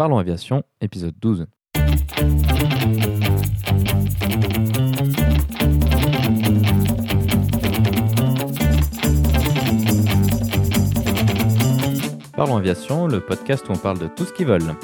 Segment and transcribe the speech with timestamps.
[0.00, 1.46] Parlons Aviation, épisode 12.
[12.34, 14.74] Parlons Aviation, le podcast où on parle de tout ce qu'ils veulent.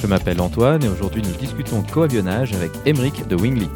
[0.00, 3.68] Je m'appelle Antoine et aujourd'hui nous discutons coavionnage avec Emeric de Wingly.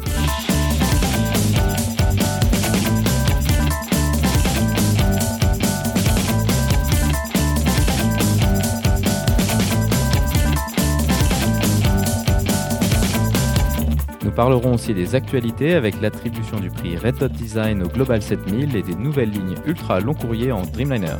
[14.39, 18.81] Parlerons aussi des actualités avec l'attribution du prix Red Dot Design au Global 7000 et
[18.81, 21.17] des nouvelles lignes ultra long courrier en Dreamliner.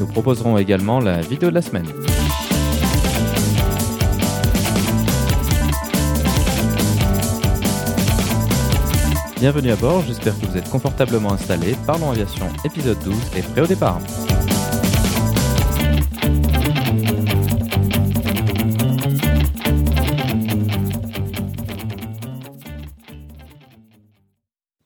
[0.00, 1.86] Nous proposerons également la vidéo de la semaine.
[9.38, 11.76] Bienvenue à bord, j'espère que vous êtes confortablement installés.
[11.86, 14.00] Parlons Aviation, épisode 12 est prêt au départ.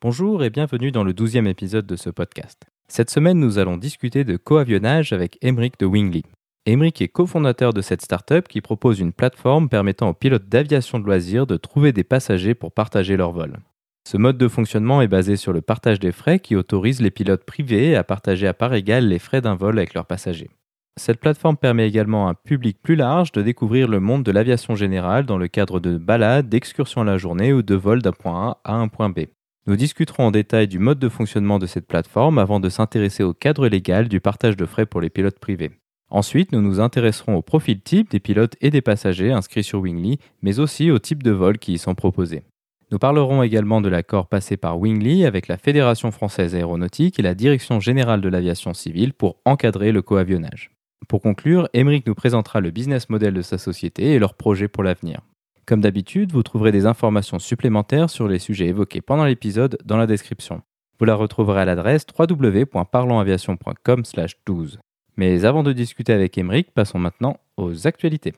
[0.03, 2.65] Bonjour et bienvenue dans le 12e épisode de ce podcast.
[2.89, 6.25] Cette semaine, nous allons discuter de coavionnage avec Emeric de Wingly.
[6.67, 11.05] Emeric est cofondateur de cette startup qui propose une plateforme permettant aux pilotes d'aviation de
[11.05, 13.59] loisirs de trouver des passagers pour partager leur vol.
[14.03, 17.45] Ce mode de fonctionnement est basé sur le partage des frais qui autorise les pilotes
[17.45, 20.51] privés à partager à part égale les frais d'un vol avec leurs passagers.
[20.97, 24.75] Cette plateforme permet également à un public plus large de découvrir le monde de l'aviation
[24.75, 28.49] générale dans le cadre de balades, d'excursions à la journée ou de vols d'un point
[28.49, 29.27] A à un point B.
[29.69, 33.33] Nous discuterons en détail du mode de fonctionnement de cette plateforme avant de s'intéresser au
[33.33, 35.71] cadre légal du partage de frais pour les pilotes privés.
[36.11, 40.19] Ensuite, nous nous intéresserons au profil type des pilotes et des passagers inscrits sur Wingly,
[40.43, 42.43] mais aussi au type de vol qui y sont proposés.
[42.91, 47.35] Nous parlerons également de l'accord passé par Wingly avec la Fédération française aéronautique et la
[47.37, 50.73] Direction générale de l'aviation civile pour encadrer le coavionnage.
[51.07, 54.83] Pour conclure, Emeric nous présentera le business model de sa société et leurs projets pour
[54.83, 55.21] l'avenir.
[55.67, 60.09] Comme d'habitude, vous trouverez des informations supplémentaires sur les sujets évoqués pendant l'épisode dans la
[60.09, 60.63] description.
[60.99, 64.79] Vous la retrouverez à l'adresse www.parlonsaviation.com/12.
[65.17, 68.35] Mais avant de discuter avec Emeric, passons maintenant aux actualités.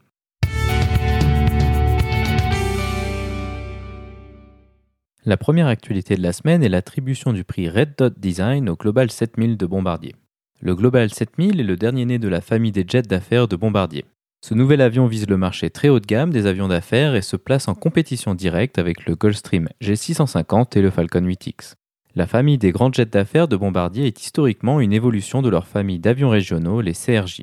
[5.25, 9.11] La première actualité de la semaine est l'attribution du prix Red Dot Design au Global
[9.11, 10.15] 7000 de Bombardier.
[10.61, 14.05] Le Global 7000 est le dernier né de la famille des jets d'affaires de Bombardier.
[14.47, 17.35] Ce nouvel avion vise le marché très haut de gamme des avions d'affaires et se
[17.35, 21.77] place en compétition directe avec le Gulfstream G650 et le Falcon 8X.
[22.15, 25.99] La famille des grands jets d'affaires de Bombardier est historiquement une évolution de leur famille
[25.99, 27.41] d'avions régionaux, les CRJ.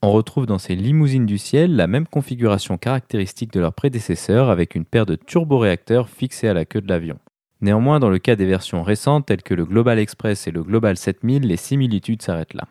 [0.00, 4.74] On retrouve dans ces limousines du ciel la même configuration caractéristique de leurs prédécesseurs avec
[4.74, 7.18] une paire de turboréacteurs fixés à la queue de l'avion.
[7.60, 10.96] Néanmoins, dans le cas des versions récentes telles que le Global Express et le Global
[10.96, 12.66] 7000, les similitudes s'arrêtent là.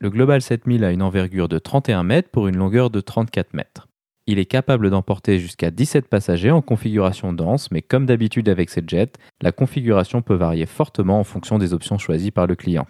[0.00, 3.88] Le Global 7000 a une envergure de 31 mètres pour une longueur de 34 mètres.
[4.28, 8.84] Il est capable d'emporter jusqu'à 17 passagers en configuration dense, mais comme d'habitude avec ces
[8.86, 12.86] jets, la configuration peut varier fortement en fonction des options choisies par le client.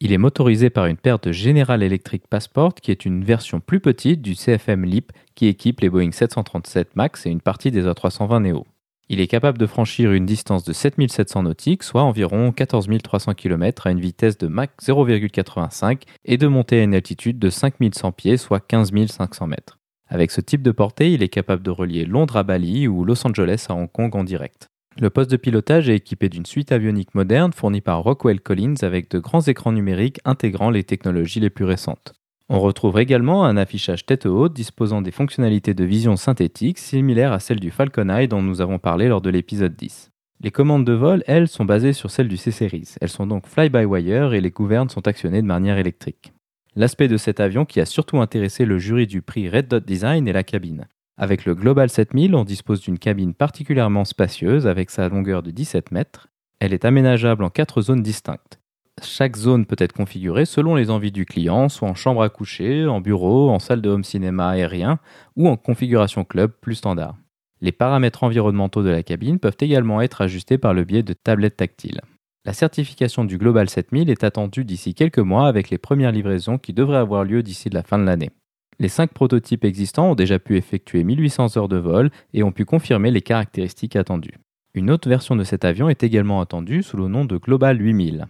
[0.00, 3.80] Il est motorisé par une paire de General Electric Passport qui est une version plus
[3.80, 8.42] petite du CFM LEAP qui équipe les Boeing 737 MAX et une partie des A320
[8.42, 8.66] Neo.
[9.12, 13.88] Il est capable de franchir une distance de 7700 nautiques, soit environ 14 300 km
[13.88, 18.36] à une vitesse de Mach 0,85 et de monter à une altitude de 5100 pieds,
[18.36, 19.78] soit 15 500 mètres.
[20.06, 23.26] Avec ce type de portée, il est capable de relier Londres à Bali ou Los
[23.26, 24.68] Angeles à Hong Kong en direct.
[25.00, 29.10] Le poste de pilotage est équipé d'une suite avionique moderne fournie par Rockwell Collins avec
[29.10, 32.12] de grands écrans numériques intégrant les technologies les plus récentes.
[32.52, 37.38] On retrouve également un affichage tête haute disposant des fonctionnalités de vision synthétique similaires à
[37.38, 40.10] celles du Falcon Eye dont nous avons parlé lors de l'épisode 10.
[40.40, 42.96] Les commandes de vol, elles, sont basées sur celles du C-Series.
[43.00, 46.32] Elles sont donc fly-by-wire et les gouvernes sont actionnées de manière électrique.
[46.74, 50.26] L'aspect de cet avion qui a surtout intéressé le jury du prix Red Dot Design
[50.26, 50.88] est la cabine.
[51.18, 55.92] Avec le Global 7000, on dispose d'une cabine particulièrement spacieuse avec sa longueur de 17
[55.92, 56.26] mètres.
[56.58, 58.59] Elle est aménageable en quatre zones distinctes.
[59.02, 62.86] Chaque zone peut être configurée selon les envies du client, soit en chambre à coucher,
[62.86, 64.98] en bureau, en salle de home cinéma aérien
[65.36, 67.16] ou en configuration club plus standard.
[67.62, 71.56] Les paramètres environnementaux de la cabine peuvent également être ajustés par le biais de tablettes
[71.56, 72.00] tactiles.
[72.46, 76.72] La certification du Global 7000 est attendue d'ici quelques mois avec les premières livraisons qui
[76.72, 78.30] devraient avoir lieu d'ici la fin de l'année.
[78.78, 82.64] Les cinq prototypes existants ont déjà pu effectuer 1800 heures de vol et ont pu
[82.64, 84.38] confirmer les caractéristiques attendues.
[84.72, 88.26] Une autre version de cet avion est également attendue sous le nom de Global 8000.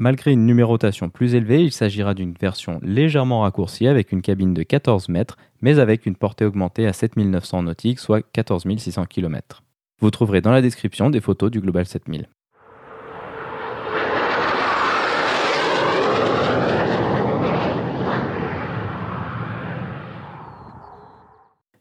[0.00, 4.62] Malgré une numérotation plus élevée, il s'agira d'une version légèrement raccourcie avec une cabine de
[4.62, 9.62] 14 mètres, mais avec une portée augmentée à 7900 nautiques, soit 14 600 km.
[10.00, 12.30] Vous trouverez dans la description des photos du Global 7000.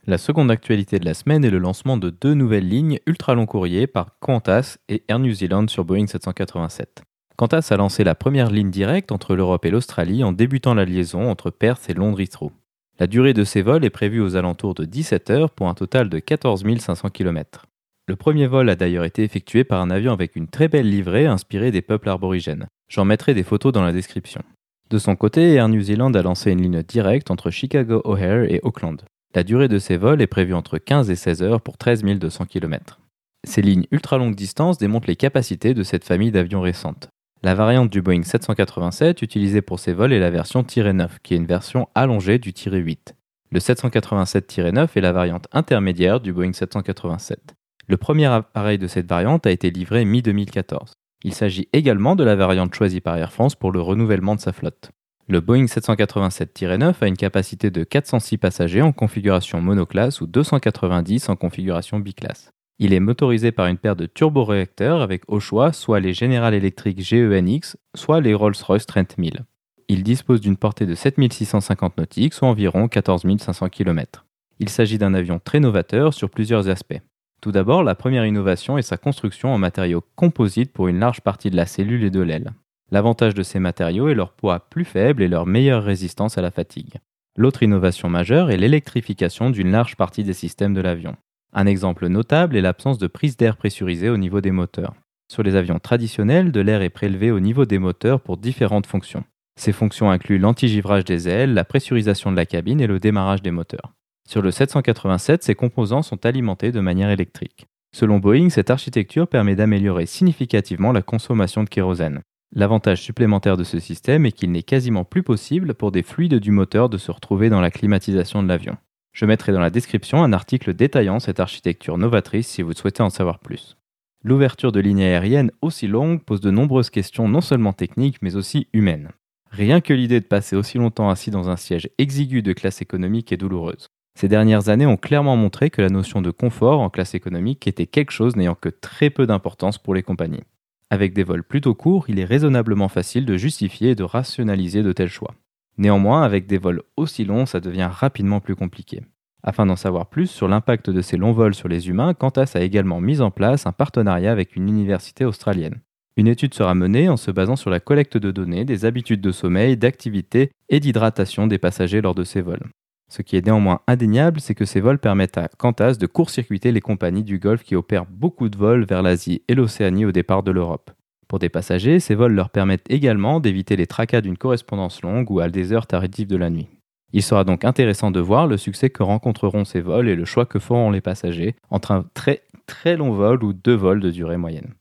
[0.08, 3.46] La seconde actualité de la semaine est le lancement de deux nouvelles lignes ultra long
[3.46, 7.04] courrier par Qantas et Air New Zealand sur Boeing 787.
[7.40, 11.32] Qantas a lancé la première ligne directe entre l'Europe et l'Australie en débutant la liaison
[11.32, 12.52] entre Perth et Londres Heathrow.
[13.00, 16.10] La durée de ces vols est prévue aux alentours de 17 heures pour un total
[16.10, 17.68] de 14 500 km.
[18.10, 21.28] Le premier vol a d'ailleurs été effectué par un avion avec une très belle livrée
[21.28, 22.68] inspirée des peuples arborigènes.
[22.90, 24.42] J'en mettrai des photos dans la description.
[24.90, 28.60] De son côté, Air New Zealand a lancé une ligne directe entre Chicago O'Hare et
[28.64, 29.02] Auckland.
[29.34, 32.48] La durée de ces vols est prévue entre 15 et 16 heures pour 13 200
[32.48, 33.00] km.
[33.48, 37.08] Ces lignes ultra longue distance démontrent les capacités de cette famille d'avions récentes.
[37.42, 41.38] La variante du Boeing 787 utilisée pour ces vols est la version -9, qui est
[41.38, 43.16] une version allongée du -8.
[43.52, 47.56] Le 787-9 est la variante intermédiaire du Boeing 787.
[47.88, 50.92] Le premier appareil de cette variante a été livré mi-2014.
[51.24, 54.52] Il s'agit également de la variante choisie par Air France pour le renouvellement de sa
[54.52, 54.92] flotte.
[55.30, 61.38] Le Boeing 787-9 a une capacité de 406 passagers en configuration monoclasse ou 290 en
[61.38, 62.52] configuration biclasse.
[62.82, 67.02] Il est motorisé par une paire de turboréacteurs avec au choix soit les General Electric
[67.02, 69.44] GENX, soit les Rolls-Royce Trent 1000.
[69.90, 74.26] Il dispose d'une portée de 7650 nautiques, soit environ 14 500 km.
[74.60, 77.02] Il s'agit d'un avion très novateur sur plusieurs aspects.
[77.42, 81.50] Tout d'abord, la première innovation est sa construction en matériaux composites pour une large partie
[81.50, 82.54] de la cellule et de l'aile.
[82.92, 86.52] L'avantage de ces matériaux est leur poids plus faible et leur meilleure résistance à la
[86.52, 86.96] fatigue.
[87.36, 91.18] L'autre innovation majeure est l'électrification d'une large partie des systèmes de l'avion.
[91.54, 94.94] Un exemple notable est l'absence de prise d'air pressurisée au niveau des moteurs.
[95.32, 99.24] Sur les avions traditionnels, de l'air est prélevé au niveau des moteurs pour différentes fonctions.
[99.60, 103.52] Ces fonctions incluent l'antigivrage des ailes, la pressurisation de la cabine et le démarrage des
[103.52, 103.94] moteurs.
[104.28, 107.66] Sur le 787, ces composants sont alimentés de manière électrique.
[107.96, 112.22] Selon Boeing, cette architecture permet d'améliorer significativement la consommation de kérosène.
[112.56, 116.52] L'avantage supplémentaire de ce système est qu'il n'est quasiment plus possible pour des fluides du
[116.52, 118.78] moteur de se retrouver dans la climatisation de l'avion.
[119.20, 123.10] Je mettrai dans la description un article détaillant cette architecture novatrice si vous souhaitez en
[123.10, 123.76] savoir plus.
[124.24, 128.68] L'ouverture de lignes aériennes aussi longues pose de nombreuses questions non seulement techniques mais aussi
[128.72, 129.10] humaines.
[129.52, 133.34] Rien que l'idée de passer aussi longtemps assis dans un siège exigu de classe économique
[133.34, 133.90] est douloureuse.
[134.18, 137.88] Ces dernières années ont clairement montré que la notion de confort en classe économique était
[137.88, 140.46] quelque chose n'ayant que très peu d'importance pour les compagnies.
[140.92, 144.94] Avec des vols plutôt courts, il est raisonnablement facile de justifier et de rationaliser de
[144.94, 145.36] tels choix.
[145.80, 149.02] Néanmoins, avec des vols aussi longs, ça devient rapidement plus compliqué.
[149.44, 152.60] Afin d'en savoir plus sur l'impact de ces longs vols sur les humains, Qantas a
[152.60, 155.80] également mis en place un partenariat avec une université australienne.
[156.18, 159.32] Une étude sera menée en se basant sur la collecte de données des habitudes de
[159.32, 162.68] sommeil, d'activité et d'hydratation des passagers lors de ces vols.
[163.08, 166.82] Ce qui est néanmoins indéniable, c'est que ces vols permettent à Qantas de court-circuiter les
[166.82, 170.52] compagnies du Golfe qui opèrent beaucoup de vols vers l'Asie et l'Océanie au départ de
[170.52, 170.92] l'Europe.
[171.30, 175.40] Pour des passagers, ces vols leur permettent également d'éviter les tracas d'une correspondance longue ou
[175.40, 176.68] à des heures tardives de la nuit.
[177.14, 180.48] Il sera donc intéressant de voir le succès que rencontreront ces vols et le choix
[180.48, 184.38] que feront les passagers entre un très très long vol ou deux vols de durée
[184.38, 184.74] moyenne.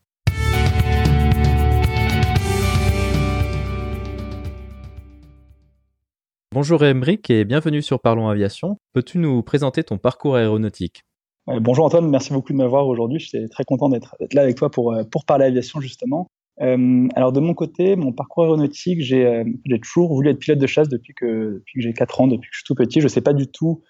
[6.51, 8.77] Bonjour Emric et bienvenue sur Parlons Aviation.
[8.93, 11.03] Peux-tu nous présenter ton parcours aéronautique?
[11.45, 13.19] Bonjour Antoine, merci beaucoup de m'avoir aujourd'hui.
[13.19, 16.27] Je suis très content d'être là avec toi pour, euh, pour parler aviation justement.
[16.61, 19.43] Euh, alors de mon côté, mon parcours aéronautique, j'ai euh,
[19.81, 22.65] toujours voulu être pilote de chasse depuis que, j'ai 4 ans, depuis que je suis
[22.65, 22.99] tout petit.
[22.99, 23.81] Je ne sais pas du tout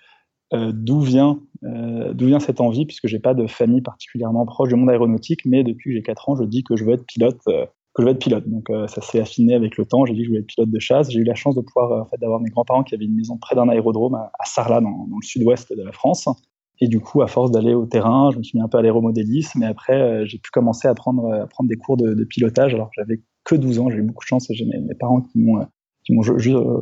[0.54, 1.40] euh, d'où vient,
[2.40, 5.96] cette envie, puisque j'ai pas de famille particulièrement proche du monde aéronautique, mais depuis que
[5.96, 7.40] j'ai 4 ans, je dis que je veux être pilote.
[7.96, 8.48] Que je être pilote.
[8.48, 10.06] Donc ça s'est affiné avec le temps.
[10.06, 11.12] J'ai dit que je voulais être pilote de chasse.
[11.12, 13.68] J'ai eu la chance de pouvoir, d'avoir mes grands-parents qui avaient une maison près d'un
[13.68, 16.28] aérodrome à, Sarlat, dans le sud-ouest de la France.
[16.82, 18.82] Et du coup, à force d'aller au terrain, je me suis mis un peu à
[18.82, 19.60] l'aéromodélisme.
[19.60, 22.74] Mais après, euh, j'ai pu commencer à prendre, à prendre des cours de, pilotage.
[22.74, 23.90] Alors, j'avais que 12 ans.
[23.90, 24.48] J'ai eu beaucoup de chance.
[24.50, 25.66] J'ai mes, parents qui m'ont,
[26.06, 26.24] qui m'ont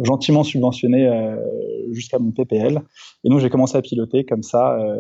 [0.04, 1.36] gentiment subventionné euh,
[1.92, 2.82] jusqu'à mon PPL.
[3.24, 4.98] Et donc, j'ai commencé à piloter comme ça euh,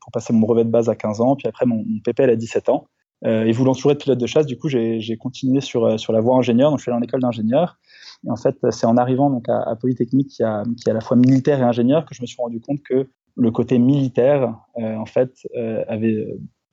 [0.00, 1.36] pour passer mon brevet de base à 15 ans.
[1.36, 2.86] Puis après, mon, PPL à 17 ans.
[3.24, 6.12] Euh, et voulant toujours être pilote de chasse, du coup, j'ai continué sur, euh, sur
[6.12, 6.70] la voie ingénieur.
[6.70, 7.78] Donc, je suis allé en école d'ingénieur.
[8.26, 11.16] Et en fait, c'est en arrivant donc à, à Polytechnique, qui est à la fois
[11.16, 15.06] militaire et ingénieur, que je me suis rendu compte que le côté militaire, euh, en
[15.06, 16.26] fait, euh, avait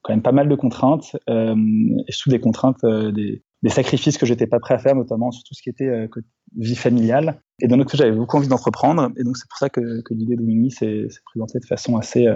[0.04, 1.56] quand même pas mal de contraintes, euh,
[2.08, 5.54] et sous des contraintes, des, sacrifices que j'étais pas prêt à faire, notamment sur tout
[5.54, 6.10] ce qui était
[6.58, 7.42] vie familiale.
[7.62, 10.36] Et d'un autre côté, j'avais beaucoup envie d'entreprendre, et donc c'est pour ça que, l'idée
[10.36, 12.28] de Wingy s'est présentée de façon assez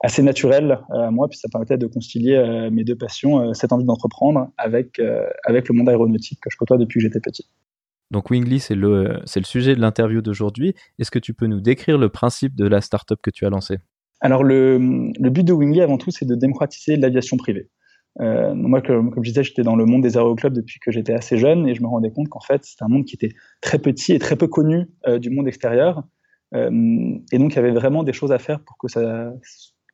[0.00, 4.50] assez naturel à moi, puis ça permettait de concilier mes deux passions, cette envie d'entreprendre
[4.58, 5.00] avec,
[5.46, 7.48] avec le monde aéronautique que je côtoie depuis que j'étais petit.
[8.10, 10.74] Donc Wingly, c'est le, c'est le sujet de l'interview d'aujourd'hui.
[10.98, 13.78] Est-ce que tu peux nous décrire le principe de la startup que tu as lancée?
[14.20, 17.68] Alors le, le, but de Wingly, avant tout, c'est de démocratiser l'aviation privée.
[18.20, 21.36] Euh, moi, comme, je disais, j'étais dans le monde des aéroclubs depuis que j'étais assez
[21.36, 24.12] jeune et je me rendais compte qu'en fait, c'était un monde qui était très petit
[24.12, 26.04] et très peu connu euh, du monde extérieur.
[26.54, 26.70] Euh,
[27.32, 29.32] et donc, il y avait vraiment des choses à faire pour que ça.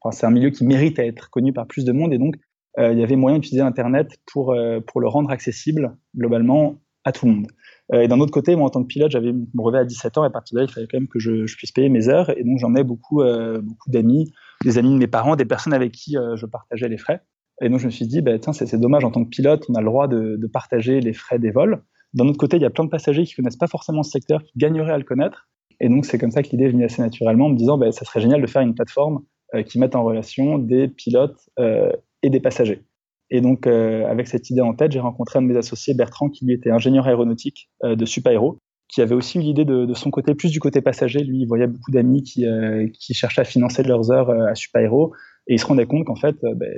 [0.02, 2.36] Enfin, c'est un milieu qui mérite à être connu par plus de monde et donc,
[2.78, 7.12] euh, il y avait moyen d'utiliser Internet pour, euh, pour le rendre accessible globalement à
[7.12, 7.46] tout le monde.
[7.92, 10.25] Et d'un autre côté, moi, en tant que pilote, j'avais mon brevet à 17 ans
[10.25, 12.30] et à partir de là, il fallait quand même que je, puisse payer mes heures
[12.30, 13.23] et donc j'en ai beaucoup,
[13.62, 14.32] beaucoup d'amis,
[14.64, 17.23] des amis de mes parents, des personnes avec qui je partageais les frais.
[17.61, 19.75] Et donc, je me suis dit, bah, tiens, c'est dommage, en tant que pilote, on
[19.75, 21.82] a le droit de, partager les frais des vols.
[22.14, 24.42] D'un autre côté, il y a plein de passagers qui connaissent pas forcément ce secteur,
[24.42, 25.49] qui gagneraient à le connaître.
[25.78, 27.92] Et donc, c'est comme ça que l'idée est venue assez naturellement, en me disant, bah,
[27.92, 29.20] ça serait génial de faire une plateforme
[29.54, 31.92] euh, qui mette en relation des pilotes euh,
[32.23, 32.82] et des passagers.
[33.30, 36.28] Et donc, euh, avec cette idée en tête, j'ai rencontré un de mes associés, Bertrand,
[36.28, 38.58] qui lui était ingénieur aéronautique euh, de Supaéro,
[38.88, 41.20] qui avait aussi eu l'idée de, de, son côté, plus du côté passager.
[41.20, 45.12] Lui, il voyait beaucoup d'amis qui, euh, qui cherchaient à financer leurs heures à Supaéro
[45.50, 46.72] et il se rendait compte qu'en fait, euh, ben,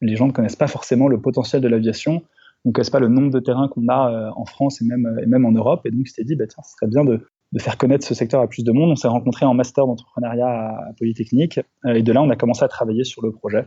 [0.00, 2.22] les gens ne connaissent pas forcément le potentiel de l'aviation,
[2.66, 5.26] ne connaissent pas le nombre de terrains qu'on a euh, en France et même, et
[5.26, 5.86] même en Europe.
[5.86, 8.14] Et donc, il s'était dit, bah, tiens, ce serait bien de, de, faire connaître ce
[8.14, 8.90] secteur à plus de monde.
[8.90, 11.60] On s'est rencontrés en master d'entrepreneuriat à, Polytechnique.
[11.86, 13.66] Euh, et de là, on a commencé à travailler sur le projet.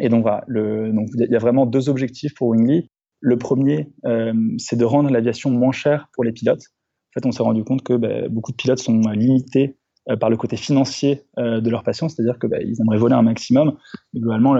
[0.00, 2.90] Et donc, voilà, le, donc, il y a vraiment deux objectifs pour Wingly.
[3.20, 6.64] Le premier, euh, c'est de rendre l'aviation moins chère pour les pilotes.
[7.10, 9.76] En fait, on s'est rendu compte que bah, beaucoup de pilotes sont limités
[10.10, 13.22] euh, par le côté financier euh, de leur passion, c'est-à-dire que bah, aimeraient voler un
[13.22, 13.78] maximum,
[14.12, 14.54] mais globalement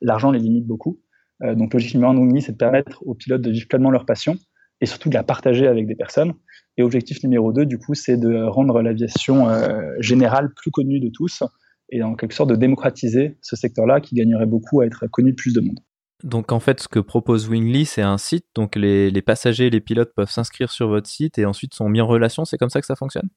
[0.00, 1.00] l'argent les limite beaucoup.
[1.42, 4.36] Euh, donc l'objectif numéro un c'est de permettre aux pilotes de vivre pleinement leur passion
[4.80, 6.34] et surtout de la partager avec des personnes.
[6.76, 9.48] Et objectif numéro deux, du coup, c'est de rendre l'aviation
[9.98, 11.42] générale plus connue de tous
[11.90, 15.36] et en quelque sorte de démocratiser ce secteur-là qui gagnerait beaucoup à être connu de
[15.36, 15.80] plus de monde.
[16.24, 18.46] Donc en fait, ce que propose Wingly, c'est un site.
[18.54, 21.88] Donc les, les passagers et les pilotes peuvent s'inscrire sur votre site et ensuite sont
[21.88, 22.44] mis en relation.
[22.44, 23.28] C'est comme ça que ça fonctionne?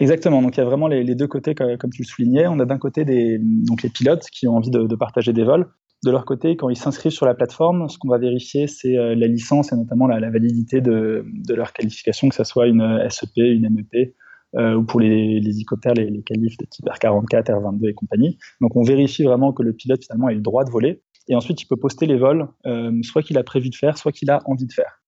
[0.00, 0.42] Exactement.
[0.42, 2.46] Donc il y a vraiment les, les deux côtés, comme tu le soulignais.
[2.46, 5.44] On a d'un côté des, donc les pilotes qui ont envie de, de, partager des
[5.44, 5.68] vols.
[6.04, 9.14] De leur côté, quand ils s'inscrivent sur la plateforme, ce qu'on va vérifier, c'est euh,
[9.14, 12.82] la licence et notamment la, la validité de, de, leur qualification, que ce soit une
[12.82, 14.14] euh, SEP, une MEP,
[14.56, 18.38] ou pour les, hélicoptères, les, les qualifs de type R44, R22 et compagnie.
[18.60, 21.02] Donc on vérifie vraiment que le pilote finalement ait le droit de voler.
[21.28, 24.12] Et ensuite, il peut poster les vols, euh, soit qu'il a prévu de faire, soit
[24.12, 25.00] qu'il a envie de faire.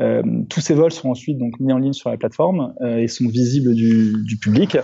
[0.00, 3.08] Euh, tous ces vols sont ensuite donc mis en ligne sur la plateforme euh, et
[3.08, 4.78] sont visibles du, public.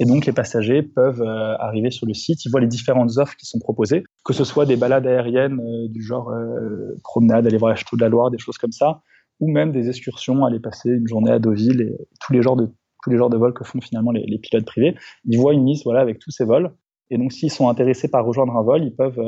[0.00, 3.36] Et donc les passagers peuvent euh, arriver sur le site, ils voient les différentes offres
[3.36, 7.58] qui sont proposées, que ce soit des balades aériennes euh, du genre euh, promenade, aller
[7.58, 9.02] voir la Château de la Loire, des choses comme ça,
[9.40, 12.70] ou même des excursions, aller passer une journée à Deauville et tous les genres de
[13.02, 14.94] tous les genres de vols que font finalement les, pilotes privés.
[15.24, 16.74] Ils voient une liste voilà avec tous ces vols.
[17.10, 19.20] Et donc s'ils sont intéressés par rejoindre un vol, ils peuvent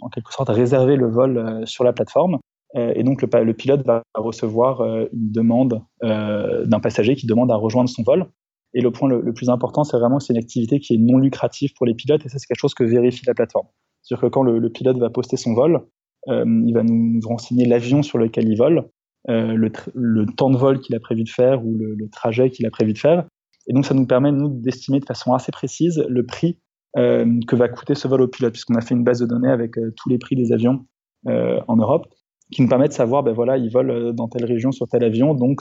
[0.00, 2.38] en quelque sorte réserver le vol sur la plateforme
[2.76, 7.50] euh, et donc le, pilote va recevoir euh, une demande euh, d'un passager qui demande
[7.50, 8.26] à rejoindre son vol.
[8.74, 11.18] Et le point le, plus important, c'est vraiment que c'est une activité qui est non
[11.18, 13.66] lucrative pour les pilotes, et ça c'est quelque chose que vérifie la plateforme.
[14.02, 15.84] C'est-à-dire que quand le, le, pilote va poster son vol,
[16.28, 18.84] euh, il va nous renseigner l'avion sur lequel il vole, euh,
[19.28, 22.70] le, le, temps de vol qu'il a prévu de faire ou le, trajet qu'il a
[22.70, 23.26] prévu de faire.
[23.66, 26.58] Et donc ça nous permet nous d'estimer de façon assez précise le prix
[26.96, 29.50] euh, que va coûter ce vol au pilote, puisqu'on a fait une base de données
[29.50, 30.86] avec tous les prix des avions
[31.26, 32.06] en Europe
[32.50, 35.04] qui nous permet de savoir, ben voilà, ils volent euh, dans telle région sur tel
[35.04, 35.60] avion, donc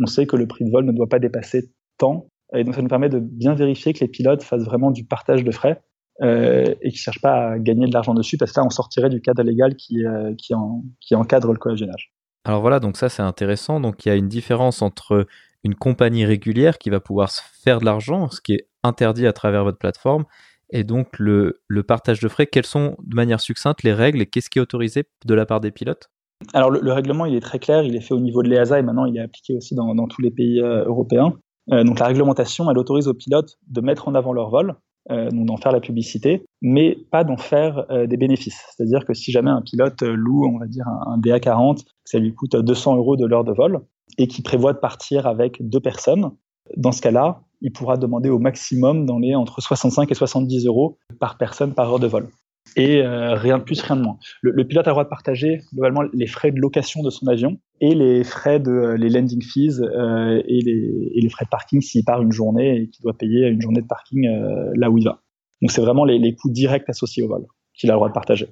[0.00, 2.28] on sait que le prix de vol ne doit pas dépasser tant.
[2.54, 5.44] Et donc ça nous permet de bien vérifier que les pilotes fassent vraiment du partage
[5.44, 5.82] de frais
[6.22, 8.70] euh, et qui ne cherchent pas à gagner de l'argent dessus, parce que là, on
[8.70, 12.12] sortirait du cadre légal qui, euh, qui encadre le coavionnage.
[12.44, 13.80] Alors voilà, donc ça c'est intéressant.
[13.80, 15.26] Donc il y a une différence entre
[15.64, 19.32] une compagnie régulière qui va pouvoir se faire de l'argent, ce qui est interdit à
[19.32, 20.24] travers votre plateforme,
[20.70, 22.46] et donc le, partage de frais.
[22.46, 25.60] Quelles sont de manière succincte les règles et qu'est-ce qui est autorisé de la part
[25.60, 26.10] des pilotes?
[26.54, 28.78] Alors le, le, règlement, il est très clair, il est fait au niveau de l'EASA
[28.78, 31.32] et maintenant il est appliqué aussi dans, dans tous les pays euh, européens.
[31.72, 34.76] Euh, donc la réglementation, elle autorise aux pilotes de mettre en avant leur vol,
[35.10, 38.62] euh, d'en faire la publicité, mais pas d'en faire euh, des bénéfices.
[38.74, 42.34] C'est-à-dire que si jamais un pilote loue, on va dire, un, un DA40, ça lui
[42.34, 43.80] coûte 200 euros de l'heure de vol,
[44.16, 46.30] et qui prévoit de partir avec deux personnes,
[46.76, 50.98] dans ce cas-là, il pourra demander au maximum dans les entre 65 et 70 euros
[51.18, 52.28] par personne par heure de vol
[52.76, 54.18] et euh, rien de plus, rien de moins.
[54.42, 57.26] Le, le, pilote a le droit de partager globalement les frais de location de son
[57.26, 61.44] avion et les frais de euh, les landing fees euh, et, les, et, les, frais
[61.44, 64.72] de parking s'il part une journée et qu'il doit payer une journée de parking euh,
[64.74, 65.22] là où il va.
[65.62, 68.14] Donc c'est vraiment les, les, coûts directs associés au vol qu'il a le droit de
[68.14, 68.48] partager.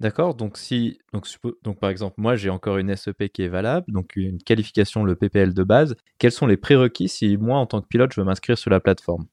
[0.00, 1.26] D'accord, donc si donc,
[1.62, 5.14] donc par exemple moi j'ai encore une SEP qui est valable, donc une qualification le
[5.14, 8.26] PPL de base, quels sont les prérequis si moi en tant que pilote je veux
[8.26, 9.26] m'inscrire sur la plateforme?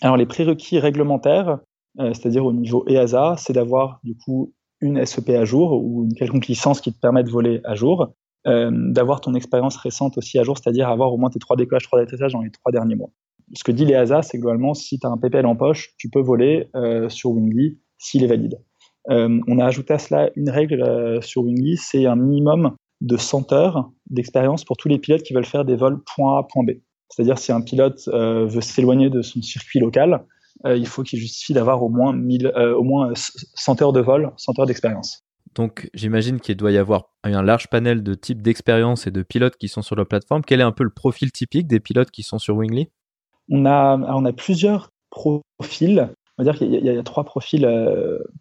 [0.00, 1.58] Alors les prérequis réglementaires,
[1.98, 6.46] c'est-à-dire au niveau EASA, c'est d'avoir du coup une SEP à jour ou une quelconque
[6.46, 8.14] licence qui te permet de voler à jour,
[8.46, 12.00] d'avoir ton expérience récente aussi à jour, c'est-à-dire avoir au moins tes trois décollages, trois
[12.00, 13.10] atterrissages dans les trois derniers mois.
[13.54, 16.20] Ce que dit l'EASA, c'est globalement, si tu as un PPL en poche, tu peux
[16.20, 16.68] voler
[17.08, 18.60] sur Wingly s'il est valide.
[19.08, 23.90] on a ajouté à cela une règle sur Wingly, c'est un minimum de 100 heures
[24.10, 26.78] d'expérience pour tous les pilotes qui veulent faire des vols point A, point B.
[27.08, 30.24] C'est-à-dire si un pilote euh, veut s'éloigner de son circuit local,
[30.64, 34.00] euh, il faut qu'il justifie d'avoir au moins, 1000, euh, au moins 100 heures de
[34.00, 35.25] vol, 100 heures d'expérience.
[35.56, 39.56] Donc j'imagine qu'il doit y avoir un large panel de types d'expérience et de pilotes
[39.56, 40.42] qui sont sur la plateforme.
[40.46, 42.90] Quel est un peu le profil typique des pilotes qui sont sur Wingly?
[43.50, 46.08] On a, plusieurs profils.
[46.38, 47.66] On va dire qu'il y, a trois profils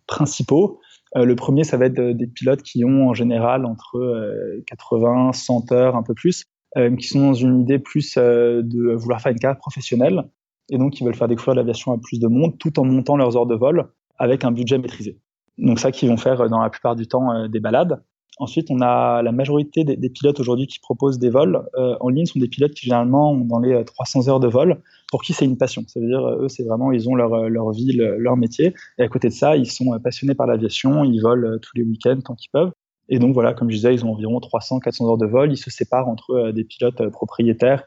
[0.05, 0.79] principaux.
[1.15, 5.33] Euh, le premier, ça va être des pilotes qui ont en général entre 80, euh,
[5.33, 6.45] 100 heures, un peu plus,
[6.77, 10.23] euh, qui sont dans une idée plus de vouloir faire une carrière professionnelle
[10.69, 13.37] et donc qui veulent faire découvrir l'aviation à plus de monde tout en montant leurs
[13.37, 15.19] heures de vol avec un budget maîtrisé.
[15.57, 18.01] Donc ça, qui vont faire dans la plupart du temps des balades.
[18.37, 22.25] Ensuite, on a la majorité des, pilotes aujourd'hui qui proposent des vols euh, en ligne
[22.25, 25.31] sont des pilotes qui généralement ont dans les 300 euh, heures de vol, pour qui
[25.31, 25.83] c'est une passion.
[25.87, 28.73] Ça veut dire, eux, c'est vraiment, ils ont leur, euh, leur vie, leur métier.
[28.97, 32.19] Et à côté de ça, ils sont passionnés par l'aviation, ils volent tous les week-ends
[32.25, 32.71] tant qu'ils peuvent.
[33.07, 35.51] Et donc voilà, comme je disais, ils ont environ 300, 400 heures de vol.
[35.53, 37.83] Ils se séparent entre des pilotes propriétaires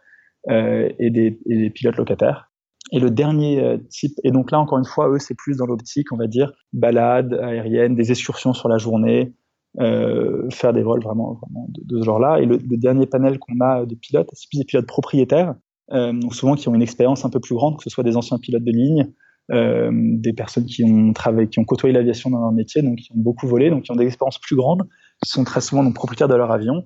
[0.49, 2.48] et des, et, des, pilotes locataires.
[2.91, 6.11] Et le dernier type, et donc là encore une fois, eux, c'est plus dans l'optique,
[6.13, 9.35] on va dire, balade aérienne, des excursions sur la journée,
[9.81, 12.41] euh, faire des vols vraiment, de, ce genre-là.
[12.41, 15.55] Et le, dernier panel qu'on a de pilotes, c'est plus des pilotes propriétaires,
[15.93, 18.17] euh, donc souvent qui ont une expérience un peu plus grande, que ce soit des
[18.17, 19.13] anciens pilotes de ligne,
[19.53, 23.13] euh, des personnes qui ont travaillé, qui ont côtoyé l'aviation dans leur métier, donc qui
[23.13, 24.83] ont beaucoup volé, donc qui ont des expériences plus grandes,
[25.23, 26.85] qui sont très souvent donc propriétaires de leur avion,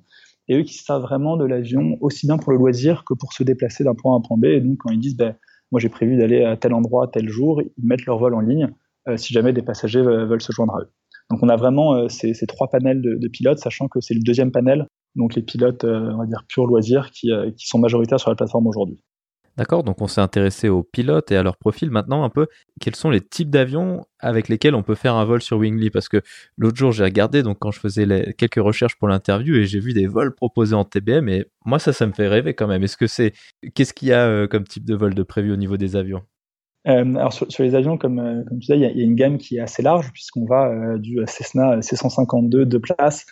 [0.48, 3.42] et eux qui savent vraiment de l'avion aussi bien pour le loisir que pour se
[3.42, 4.46] déplacer d'un point A à un point B.
[4.46, 5.34] Et donc quand ils disent, ben,
[5.72, 8.68] moi j'ai prévu d'aller à tel endroit, tel jour, ils mettent leur vol en ligne
[9.16, 10.90] si jamais des passagers veulent se joindre à eux.
[11.32, 14.52] Donc on a vraiment euh, ces, trois panels de, pilotes, sachant que c'est le deuxième
[14.52, 14.86] panel,
[15.16, 18.36] donc les pilotes, euh, on va dire pur loisirs, euh, qui, sont majoritaires sur la
[18.36, 19.02] plateforme aujourd'hui.
[19.58, 21.90] D'accord, donc on s'est intéressé aux pilotes et à leur profil.
[21.90, 22.46] Maintenant, un peu,
[22.80, 26.08] quels sont les types d'avions avec lesquels on peut faire un vol sur Wingly Parce
[26.08, 26.22] que
[26.56, 29.92] l'autre jour, j'ai regardé, donc quand je faisais quelques recherches pour l'interview, et j'ai vu
[29.92, 32.82] des vols proposés en TBM, et moi, ça, ça me fait rêver quand même.
[32.82, 33.32] Est-ce que c'est,
[33.74, 36.22] qu'est-ce qu'il y a comme type de vol de prévu au niveau des avions?
[36.88, 39.56] Euh, alors sur, les avions, comme, euh, tu disais, il y, a, une gamme qui
[39.56, 43.26] est assez large puisqu'on va euh, du Cessna C152 de place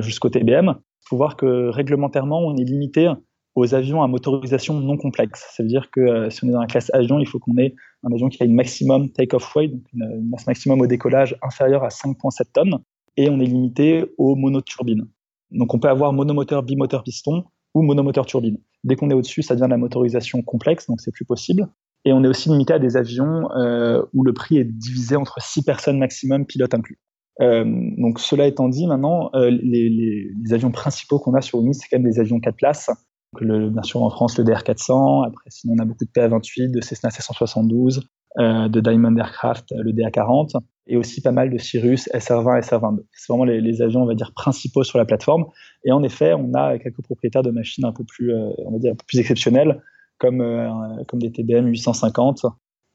[0.00, 0.74] jusqu'au TBM.
[0.76, 3.10] Il faut voir que réglementairement, on est limité
[3.54, 5.52] aux avions à motorisation non complexe.
[5.56, 7.74] Ça veut dire que si on est dans la classe avion, il faut qu'on ait
[8.04, 11.84] un avion qui a une maximum take-off weight, donc une, masse maximum au décollage inférieure
[11.84, 12.78] à 5,7 tonnes,
[13.16, 15.08] et on est limité aux monoturbines.
[15.50, 18.58] Donc on peut avoir monomoteur, bimoteur, piston ou monomoteur turbine.
[18.84, 21.68] Dès qu'on est au-dessus, ça devient de la motorisation complexe, donc c'est plus possible.
[22.04, 25.36] Et on est aussi limité à des avions euh, où le prix est divisé entre
[25.40, 26.98] six personnes maximum, pilote inclus.
[27.40, 27.64] Euh,
[27.98, 31.98] donc cela étant dit, maintenant, euh, les, avions principaux qu'on a sur Omis, c'est quand
[31.98, 32.90] même des avions 4 places.
[33.38, 35.26] Le, bien sûr en France, le DR400.
[35.26, 38.02] Après, sinon, on a beaucoup de PA28, de Cessna C172,
[38.38, 40.56] euh, de Diamond Aircraft, le DA40,
[40.88, 42.98] et aussi pas mal de Cirrus, SR20, SR22.
[43.12, 45.46] C'est vraiment les, avions, on va dire, principaux sur la plateforme.
[45.84, 48.92] Et en effet, on a quelques propriétaires de machines un peu plus, on va dire,
[48.92, 49.80] un peu plus exceptionnelles
[50.20, 50.68] comme, euh,
[51.08, 52.46] comme des TBM 850,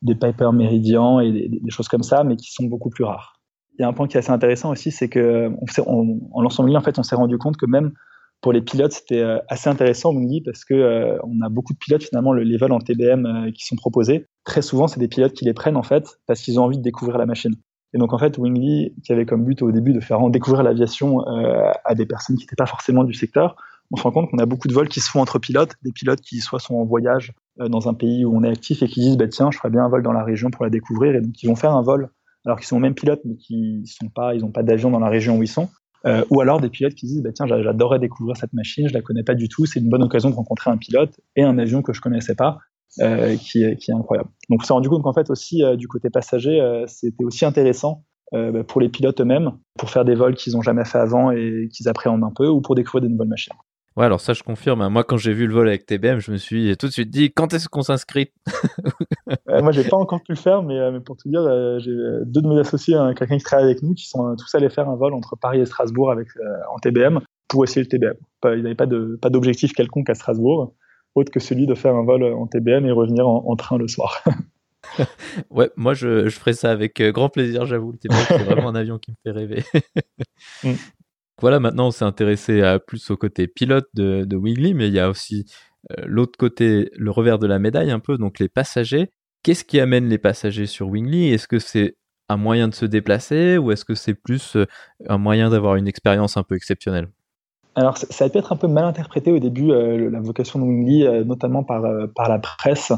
[0.04, 3.42] des Piper Meridian et des, choses comme ça, mais qui sont beaucoup plus rares.
[3.78, 5.52] Il y a un point qui est assez intéressant aussi, c'est que
[5.86, 7.92] on, en l'ensemble, en fait, on s'est rendu compte que même
[8.46, 11.80] pour les pilotes, c'était euh, assez intéressant Wingly parce que euh, on a beaucoup de
[11.80, 14.28] pilotes finalement les vols en TBM qui sont proposés.
[14.44, 16.84] Très souvent, c'est des pilotes qui les prennent en fait parce qu'ils ont envie de
[16.84, 17.56] découvrir la machine.
[17.94, 21.22] Et donc en fait, Wingly, qui avait comme but au début de faire découvrir l'aviation
[21.22, 23.56] à des personnes qui n'étaient pas forcément du secteur,
[23.92, 25.92] on se rend compte qu'on a beaucoup de vols qui se font entre pilotes, des
[25.92, 28.88] pilotes qui soit sont en voyage euh, dans un pays où on est actif et
[28.88, 31.16] qui disent bah, tiens, je ferais bien un vol dans la région pour la découvrir,
[31.16, 32.10] et donc ils vont faire un vol
[32.46, 35.10] alors qu'ils sont même pilotes mais qui sont pas, ils n'ont pas d'avion dans la
[35.10, 35.70] région où ils sont.
[36.06, 39.02] Euh, ou alors des pilotes qui disent bah, tiens, j'adorerais découvrir cette machine, je la
[39.02, 41.82] connais pas du tout, c'est une bonne occasion de rencontrer un pilote et un avion
[41.82, 42.60] que je connaissais pas.
[43.00, 44.30] Euh, qui, est, qui est incroyable.
[44.50, 48.64] Donc on s'est rendu compte qu'en fait aussi du côté passager, c'était aussi intéressant bah,
[48.66, 51.90] pour les pilotes eux-mêmes, pour faire des vols qu'ils n'ont jamais fait avant et qu'ils
[51.90, 53.52] appréhendent un peu, ou pour découvrir des nouvelles machines.
[53.98, 54.82] Ouais, alors ça, je confirme.
[54.82, 54.90] Hein.
[54.90, 57.32] Moi, quand j'ai vu le vol avec TBM, je me suis tout de suite dit
[57.32, 58.32] quand est-ce qu'on s'inscrit?
[59.50, 61.80] Euh, Moi, j'ai pas encore pu le faire, mais, euh, mais pour tout dire, euh,
[61.80, 61.92] j'ai
[62.26, 64.90] deux de mes associés, hein, quelqu'un qui travaille avec nous, qui sont tous allés faire
[64.90, 66.28] un vol entre Paris et Strasbourg avec,
[66.74, 68.16] en TBM pour essayer le TBM.
[68.44, 70.74] Ils n'avaient pas de pas d'objectif quelconque à Strasbourg,
[71.16, 74.24] autre que celui de faire un vol en TBM et revenir en, train le soir.
[75.50, 77.94] ouais, moi je, je ferai ça avec grand plaisir, j'avoue.
[77.94, 79.64] Le TBM, c'est vraiment un avion qui me fait rêver.
[80.64, 80.74] Mm.
[81.42, 84.38] Voilà, maintenant on s'est intéressé à plus au côté pilote de, de
[84.74, 85.46] mais il y a aussi
[85.92, 89.12] euh, l'autre côté, le revers de la médaille un peu, donc les passagers.
[89.44, 91.98] Qu'est-ce qui amène les passagers sur Wingly Est-ce que c'est
[92.30, 94.58] un moyen de se déplacer ou est-ce que c'est plus
[95.08, 97.10] un moyen d'avoir une expérience un peu exceptionnelle?
[97.76, 101.26] Alors, ça, a pu être un peu mal interprété au début, la vocation de Wingly,
[101.26, 101.84] notamment par,
[102.16, 102.94] par la presse,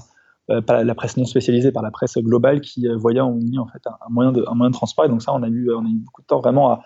[0.66, 3.82] par la presse non spécialisée, par la presse globale, qui voyait en Wingly en fait
[3.88, 5.06] un, moyen de, un moyen de transport.
[5.06, 6.84] Et donc ça, on a eu, on a eu beaucoup de temps vraiment à,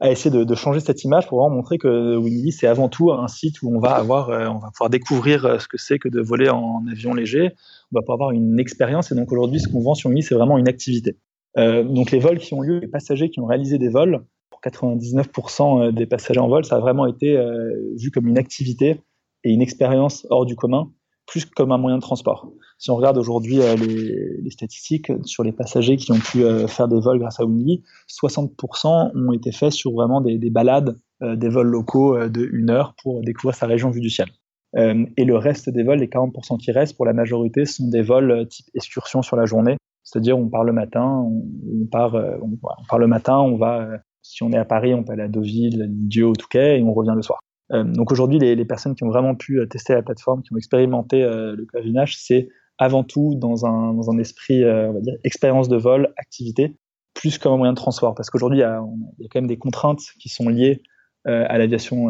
[0.00, 3.28] à essayer de, changer cette image pour vraiment montrer que Wingly, c'est avant tout un
[3.28, 6.48] site où on va avoir, on va pouvoir découvrir ce que c'est que de voler
[6.48, 7.52] en avion léger.
[7.92, 9.12] On va pouvoir avoir une expérience.
[9.12, 11.16] Et donc aujourd'hui, ce qu'on vend sur Wingly, c'est vraiment une activité.
[11.56, 14.60] Euh, donc les vols qui ont lieu, les passagers qui ont réalisé des vols, pour
[14.60, 19.00] 99% euh, des passagers en vol, ça a vraiment été euh, vu comme une activité
[19.44, 20.90] et une expérience hors du commun,
[21.26, 22.50] plus comme un moyen de transport.
[22.84, 27.00] Si on regarde aujourd'hui les, les, statistiques sur les passagers qui ont pu faire des
[27.00, 31.68] vols grâce à Wingly, 60% ont été faits sur vraiment des, des balades, des vols
[31.68, 34.28] locaux de une heure pour découvrir sa région vue du ciel.
[34.76, 38.46] et le reste des vols, les 40% qui restent, pour la majorité, sont des vols
[38.48, 42.98] type excursion sur la journée, c'est-à-dire, on part le matin, on, part, euh, on, part
[42.98, 45.86] le matin, on va, euh, si on est à Paris, on peut aller à Deauville,
[45.88, 47.40] Dieu, au Touquet, et on revient le soir.
[47.72, 51.22] Euh, donc aujourd'hui, les, personnes qui ont vraiment pu tester la plateforme, qui ont expérimenté
[51.22, 55.76] le clavinage, c'est avant tout dans un, dans un esprit, on va dire, expérience de
[55.76, 56.76] vol, activité,
[57.14, 58.14] plus comme un moyen de transport.
[58.14, 58.80] Parce qu'aujourd'hui, il y, a,
[59.30, 60.82] quand même des contraintes qui sont liées
[61.24, 62.08] à l'aviation,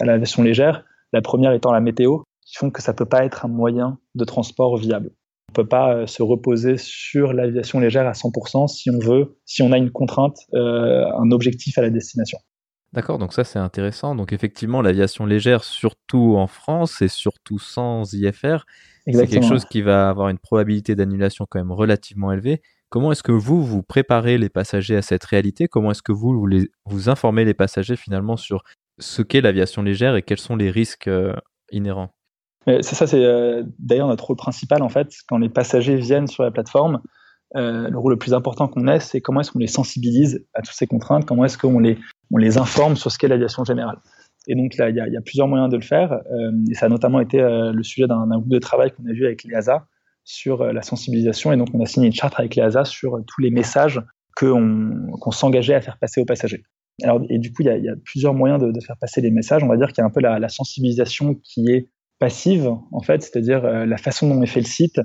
[0.00, 0.84] à l'aviation légère.
[1.12, 4.24] La première étant la météo, qui font que ça peut pas être un moyen de
[4.24, 5.10] transport viable.
[5.50, 9.62] On peut pas euh, se reposer sur l'aviation légère à 100% si on veut, si
[9.62, 12.38] on a une contrainte, euh, un objectif à la destination.
[12.94, 14.14] D'accord, donc ça c'est intéressant.
[14.14, 18.64] Donc effectivement, l'aviation légère, surtout en France et surtout sans IFR,
[19.12, 22.60] c'est quelque chose qui va avoir une probabilité d'annulation quand même relativement élevée.
[22.90, 25.68] Comment est-ce que vous, vous préparez les passagers à cette réalité?
[25.68, 26.48] Comment est-ce que vous, vous,
[26.86, 28.62] vous informez les passagers finalement sur
[28.98, 31.34] ce qu'est l'aviation légère et quels sont les risques euh,
[31.70, 32.10] inhérents?
[32.66, 35.08] C'est ça, c'est euh, d'ailleurs notre rôle principal en fait.
[35.26, 37.00] Quand les passagers viennent sur la plateforme,
[37.56, 40.60] euh, le rôle le plus important qu'on ait, c'est comment est-ce qu'on les sensibilise à
[40.60, 41.98] toutes ces contraintes, comment est-ce qu'on les,
[42.30, 43.98] on les informe sur ce qu'est l'aviation générale.
[44.48, 46.12] Et donc il y, a plusieurs moyens de le faire.
[46.12, 49.12] Euh, et ça a notamment été euh, le sujet d'un groupe de travail qu'on a
[49.12, 49.86] vu avec l'EASA
[50.24, 51.52] sur euh, la sensibilisation.
[51.52, 54.00] Et donc on a signé une charte avec l'EASA sur tous les messages
[54.34, 56.64] qu'on s'engageait à faire passer aux passagers.
[57.04, 59.62] Alors, et du coup, il y a, plusieurs moyens de, faire passer les messages.
[59.62, 63.22] On va dire qu'il y a un peu la, sensibilisation qui est passive, en fait,
[63.22, 65.00] c'est-à-dire la façon dont est fait le site,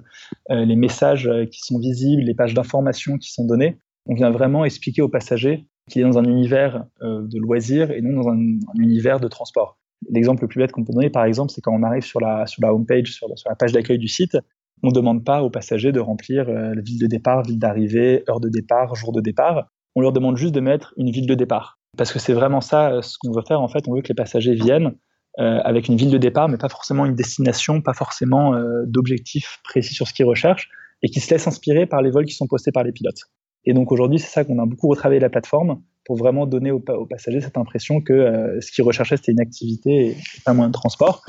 [0.50, 3.78] les messages qui sont visibles, les pages d'information qui sont données.
[4.08, 8.22] On vient vraiment expliquer aux passagers qu'il est dans un univers de loisirs et non
[8.22, 8.40] dans un,
[8.80, 9.78] univers de transport.
[10.10, 12.46] L'exemple le plus bête qu'on peut donner, par exemple, c'est quand on arrive sur la,
[12.46, 14.38] sur la homepage, sur la, sur la page d'accueil du site,
[14.82, 18.42] on ne demande pas aux passagers de remplir la ville de départ, ville d'arrivée, heure
[18.42, 19.70] de départ, jour de départ.
[19.96, 21.80] On leur demande juste de mettre une ville de départ.
[21.98, 23.62] Parce que c'est vraiment ça ce qu'on veut faire.
[23.62, 24.96] En fait, on veut que les passagers viennent
[25.40, 29.60] euh, avec une ville de départ, mais pas forcément une destination, pas forcément euh, d'objectif
[29.64, 30.70] précis sur ce qu'ils recherchent,
[31.02, 33.22] et qui se laissent inspirer par les vols qui sont postés par les pilotes.
[33.66, 36.80] Et donc aujourd'hui, c'est ça qu'on a beaucoup retravaillé la plateforme pour vraiment donner aux,
[36.80, 40.74] passagers cette impression que euh, ce qu'ils recherchaient, c'était une activité et pas moyen de
[40.74, 41.24] transport.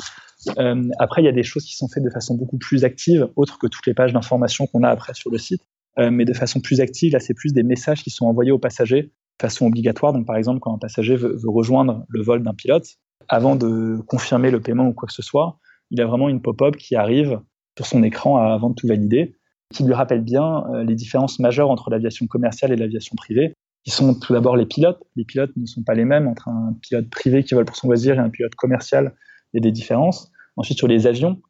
[0.59, 3.29] Euh, après, il y a des choses qui sont faites de façon beaucoup plus active,
[3.37, 5.63] autre que toutes les pages d'information qu'on a après sur le site.
[5.99, 8.59] Euh, mais de façon plus active, là, c'est plus des messages qui sont envoyés aux
[8.59, 10.13] passagers de façon obligatoire.
[10.13, 12.87] Donc, par exemple, quand un passager veut, veut rejoindre le vol d'un pilote,
[13.29, 15.59] avant de confirmer le paiement ou quoi que ce soit,
[15.91, 17.41] il a vraiment une pop-up qui arrive
[17.77, 19.37] sur son écran avant de tout valider,
[19.73, 23.91] qui lui rappelle bien euh, les différences majeures entre l'aviation commerciale et l'aviation privée, qui
[23.91, 25.03] sont tout d'abord les pilotes.
[25.17, 27.89] Les pilotes ne sont pas les mêmes entre un pilote privé qui vole pour son
[27.89, 29.15] loisir et un pilote commercial.
[29.53, 30.31] Il y a des différences.
[30.57, 31.41] Ensuite, sur les avions,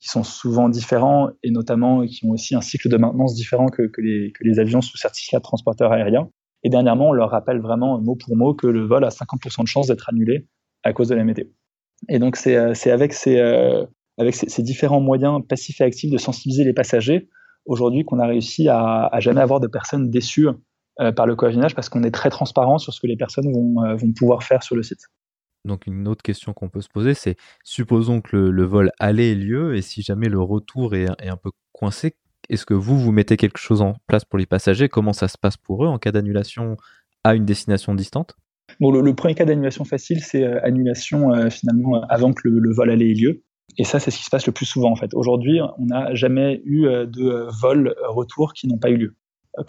[0.00, 3.90] qui sont souvent différents et notamment qui ont aussi un cycle de maintenance différent que,
[3.98, 6.28] les, avions sous certificat de transporteur aérien.
[6.62, 9.66] Et dernièrement, on leur rappelle vraiment mot pour mot que le vol a 50% de
[9.66, 10.46] chances d'être annulé
[10.84, 11.46] à cause de la météo.
[12.08, 13.86] Et donc c'est euh, avec, euh,
[14.18, 17.28] avec ces, différents moyens passifs et actifs de sensibiliser les passagers
[17.68, 20.48] aujourd'hui qu'on a réussi à, à, jamais avoir de personnes déçues
[21.00, 23.96] euh, par le coavinage parce qu'on est très transparent sur ce que les personnes vont,
[23.96, 25.06] vont pouvoir faire sur le site.
[25.64, 29.34] Donc une autre question qu'on peut se poser, c'est supposons que le, vol allait ait
[29.34, 32.16] lieu et si jamais le retour est, est un peu coincé,
[32.48, 34.88] est-ce que vous, vous mettez quelque chose en place pour les passagers?
[34.88, 36.76] Comment ça se passe pour eux en cas d'annulation
[37.24, 38.36] à une destination distante?
[38.80, 42.90] Bon, le, premier cas d'annulation facile, c'est euh, annulation euh, finalement avant que le, vol
[42.90, 43.42] allait ait lieu.
[43.76, 45.14] Et ça, c'est ce qui se passe le plus souvent en fait.
[45.14, 49.16] Aujourd'hui, on n'a jamais eu euh, de vol retour qui n'ont pas eu lieu.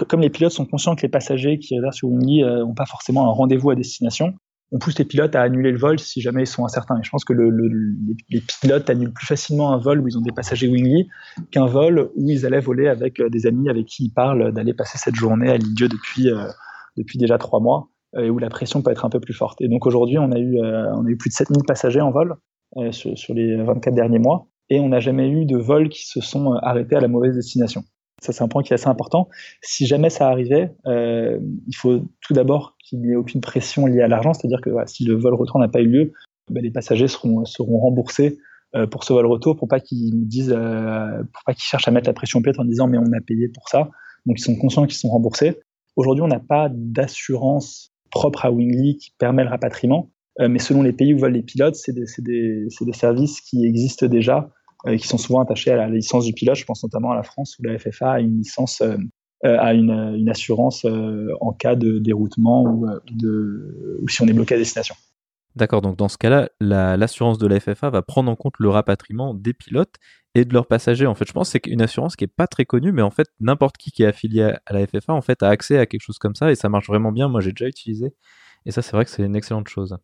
[0.07, 3.25] Comme les pilotes sont conscients que les passagers qui réservent sur Wingly n'ont pas forcément
[3.25, 4.35] un rendez-vous à destination,
[4.71, 6.99] on pousse les pilotes à annuler le vol si jamais ils sont incertains.
[6.99, 7.49] Et je pense que le,
[8.29, 11.07] les, pilotes annulent plus facilement un vol où ils ont des passagers Wingly
[11.49, 14.99] qu'un vol où ils allaient voler avec des amis avec qui ils parlent d'aller passer
[14.99, 16.29] cette journée à l'île depuis,
[16.95, 17.89] depuis déjà trois mois.
[18.15, 19.61] Euh, et où la pression peut être un peu plus forte.
[19.61, 22.09] Et donc aujourd'hui, on, a eu, euh, on a eu plus de 7000 passagers en
[22.09, 22.35] vol euh,
[22.91, 26.21] sur, sur, les 24 derniers mois, et on n'a jamais eu de vols qui se
[26.21, 27.83] sont arrêtés à la mauvaise destination.
[28.21, 29.29] Ça, c'est un point qui est assez important.
[29.61, 34.01] Si jamais ça arrivait, euh, il faut tout d'abord qu'il n'y ait aucune pression liée
[34.01, 36.13] à l'argent, c'est-à-dire que si le vol retour n'a pas eu lieu,
[36.51, 38.37] ben, les passagers seront, seront remboursés
[38.75, 41.87] euh, pour ce vol retour, pour pas qu'ils me disent, euh, pour pas qu'ils cherchent
[41.87, 43.89] à mettre la pression piètre en disant mais on a payé pour ça.
[44.25, 45.59] Donc ils sont conscients qu'ils sont remboursés.
[45.95, 50.81] Aujourd'hui, on n'a pas d'assurance propre à Wingly qui permet le rapatriement, euh, mais selon
[50.81, 54.49] les pays où volent les pilotes, c'est des, services qui existent déjà
[54.87, 56.55] euh, qui sont souvent attachés à la licence du pilote.
[56.55, 58.95] Je pense notamment à la France où la FFA a une licence, euh,
[59.43, 60.85] euh, a une, assurance
[61.41, 62.87] en cas de déroutement ou,
[64.07, 64.95] si on est bloqué à destination.
[65.55, 69.33] D'accord, donc dans ce cas-là, l'assurance de la FFA va prendre en compte le rapatriement
[69.33, 69.95] des pilotes
[70.33, 71.07] et de leurs passagers.
[71.07, 73.11] En fait, je pense que c'est une assurance qui est pas très connue, mais en
[73.11, 76.03] fait, n'importe qui qui est affilié à la FFA en fait a accès à quelque
[76.03, 77.27] chose comme ça et ça marche vraiment bien.
[77.27, 78.13] Moi, j'ai déjà utilisé
[78.65, 79.97] et ça, c'est vrai que c'est une excellente chose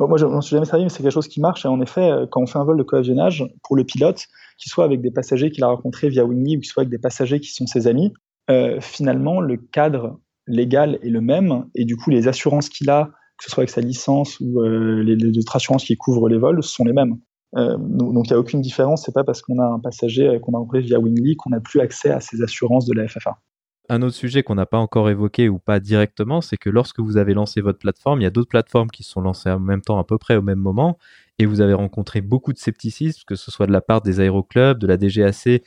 [0.00, 1.64] moi, je m'en suis jamais servi, mais c'est quelque chose qui marche.
[1.64, 4.26] Et en effet, euh, quand on fait un vol de coavionnage, pour le pilote,
[4.58, 6.98] qu'il soit avec des passagers qu'il a rencontrés via Wingy ou qu'il soit avec des
[6.98, 8.12] passagers qui sont ses amis,
[8.50, 11.64] euh, finalement, le cadre légal est le même.
[11.74, 15.02] Et du coup, les assurances qu'il a, que ce soit avec sa licence ou euh,
[15.02, 17.16] les, autres assurances qui couvrent les vols, sont les mêmes.
[17.54, 19.04] Donc, il n'y a aucune différence.
[19.06, 21.80] C'est pas parce qu'on a un passager qu'on a rencontré via Wingy qu'on n'a plus
[21.80, 23.38] accès à ces assurances de la FFA.
[23.88, 27.16] Un autre sujet qu'on n'a pas encore évoqué ou pas directement, c'est que lorsque vous
[27.16, 29.98] avez lancé votre plateforme, il y a d'autres plateformes qui sont lancées en même temps,
[29.98, 30.98] à peu près au même moment,
[31.38, 34.78] et vous avez rencontré beaucoup de scepticisme, que ce soit de la part des aéroclubs,
[34.78, 35.62] de la DGAC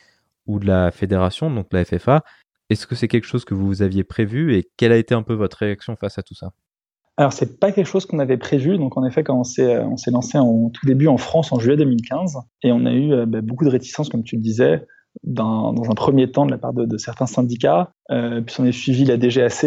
[0.47, 2.23] ou de la fédération, donc la FFA.
[2.69, 5.33] Est-ce que c'est quelque chose que vous aviez prévu et quelle a été un peu
[5.33, 6.51] votre réaction face à tout ça?
[7.15, 8.77] Alors, c'est pas quelque chose qu'on avait prévu.
[8.77, 11.75] Donc, en effet, quand on s'est, s'est lancé en tout début en France en juillet
[11.77, 14.85] 2015, et on a eu euh, bah, beaucoup de réticences, comme tu le disais,
[15.23, 19.05] dans, un premier temps de la part de, certains syndicats, euh, puis on est suivi
[19.05, 19.63] la DGAC,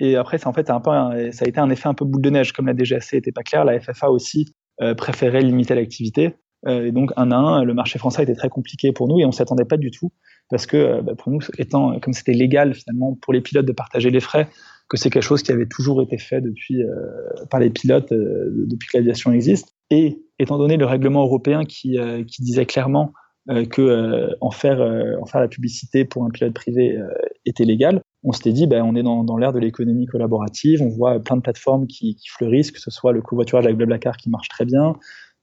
[0.00, 0.90] et après ça en fait un peu
[1.32, 3.42] ça a été un effet un peu boule de neige, comme la DGAC était pas
[3.42, 6.36] claire, la FFA aussi euh, préférait limiter l'activité,
[6.66, 9.26] euh, et donc un à un, le marché français était très compliqué pour nous et
[9.26, 10.10] on s'y attendait pas du tout,
[10.48, 14.10] parce que bah, pour nous, étant comme c'était légal finalement pour les pilotes de partager
[14.10, 14.48] les frais,
[14.88, 16.82] que c'est quelque chose qui avait toujours été fait depuis
[17.50, 21.96] par les pilotes depuis que l'aviation existe, et étant donné le règlement européen qui
[22.40, 23.14] disait clairement
[23.50, 26.98] euh, que euh, en faire euh, en faire la publicité pour un pilote privé
[27.44, 28.00] était légal.
[28.22, 31.36] On s'était dit, ben, on est dans, dans l'ère de l'économie collaborative, on voit plein
[31.36, 34.94] de plateformes qui, fleurissent, que ce soit le covoiturage avec Blablacar qui marche très bien,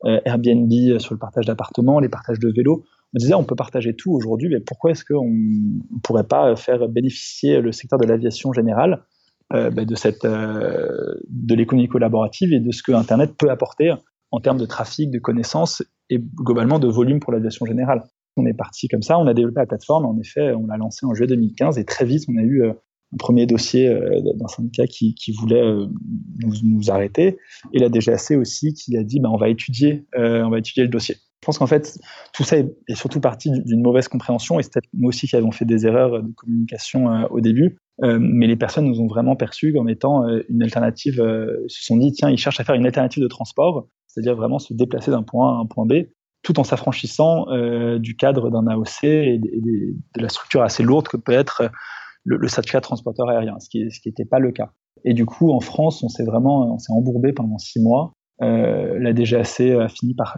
[0.04, 2.84] Airbnb sur le partage d'appartements, les partages de vélos.
[3.14, 6.90] On disait, on peut partager tout aujourd'hui, mais pourquoi est-ce qu'on ne pourrait pas faire
[6.90, 9.04] bénéficier le secteur de l'aviation générale
[9.52, 13.94] ben de, cette, de l'économie collaborative et de ce que Internet peut apporter
[14.32, 18.04] en termes de trafic, de connaissances et globalement de volume pour l'aviation générale.
[18.38, 21.06] On est parti comme ça, on a développé la plateforme, en effet, on l'a lancée
[21.06, 22.74] en juillet 2015 et très vite, on a eu euh,
[23.13, 25.88] un premier dossier euh, d'un syndicat qui, voulait euh,
[26.63, 27.38] nous, arrêter
[27.74, 30.89] et la DGAC aussi qui a dit bah, on va étudier on va étudier le
[30.89, 31.15] dossier.
[31.15, 32.00] Je pense qu'en fait
[32.34, 35.36] tout ça est, est surtout parti d'une mauvaise compréhension et c'est peut-être nous aussi qui
[35.36, 37.80] avons fait des erreurs de communication au début.
[38.02, 41.15] mais les personnes nous ont vraiment perçus comme étant une alternative.
[41.15, 44.74] se sont dit tiens ils cherchent à faire une alternative de transport c'est-à-dire vraiment se
[44.74, 46.08] déplacer d'un point A à un point B,
[46.43, 51.17] tout en s'affranchissant euh, du cadre d'un AOC et, de la structure assez lourde que
[51.17, 51.69] peut être
[52.24, 54.71] le, le certificat transporteur aérien, ce qui n'était pas le cas.
[55.04, 58.13] Et du coup, en France, on s'est vraiment on s'est embourbé pendant six mois.
[58.41, 60.38] Euh, la DGAC a fini par,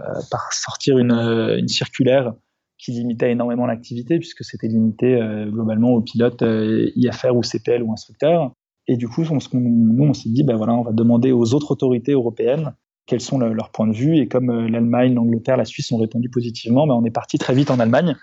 [0.52, 2.34] sortir une, circulaire
[2.78, 7.82] qui limitait énormément l'activité, puisque c'était limité euh, globalement aux pilotes euh, IFR ou CPL
[7.82, 8.52] ou instructeurs.
[8.88, 12.12] Et du coup, nous, on s'est dit, ben voilà, on va demander aux autres autorités
[12.12, 12.74] européennes
[13.06, 14.18] quels sont leurs points de vue.
[14.18, 17.72] Et comme euh, l'Allemagne, l'Angleterre, la Suisse ont répondu positivement, on est parti très vite
[17.72, 18.16] en Allemagne,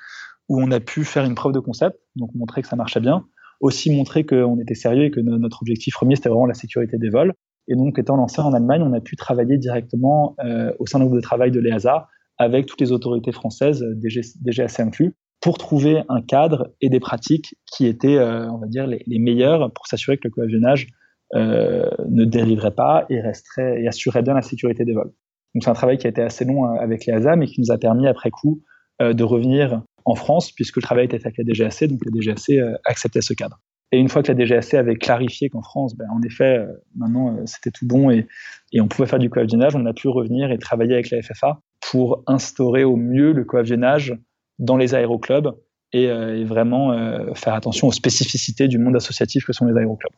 [0.48, 3.24] où on a pu faire une preuve de concept, donc montrer que ça marchait bien,
[3.60, 7.10] aussi montrer qu'on était sérieux et que notre objectif premier, c'était vraiment la sécurité des
[7.10, 7.34] vols.
[7.68, 11.04] Et donc, étant lancé en Allemagne, on a pu travailler directement euh, au sein du
[11.04, 16.02] groupe de travail de l'EASA avec toutes les autorités françaises, DG, DGAC inclus, pour trouver
[16.08, 19.86] un cadre et des pratiques qui étaient, euh, on va dire, les, les meilleures pour
[19.86, 20.99] s'assurer que le coavionnage euh,
[21.34, 25.12] ne dériverait pas et resterait et assurerait bien la sécurité des vols.
[25.54, 27.60] Donc c'est un travail qui a été assez long euh, avec les ASA, mais qui
[27.60, 28.62] nous a permis après coup
[29.02, 32.12] euh, de revenir en France, puisque le travail était fait avec la DGAC, donc la
[32.12, 33.60] DGAC acceptait ce cadre.
[33.92, 36.64] Et une fois que la DGAC avait clarifié qu'en France, ben, en effet,
[36.94, 38.26] maintenant c'était tout bon et,
[38.72, 41.60] et, on pouvait faire du coavionnage, on a pu revenir et travailler avec la FFA
[41.90, 44.16] pour instaurer au mieux le coavionnage
[44.58, 45.50] dans les aéroclubs
[45.92, 50.14] et, et vraiment faire attention aux spécificités du monde associatif que sont les aéroclubs.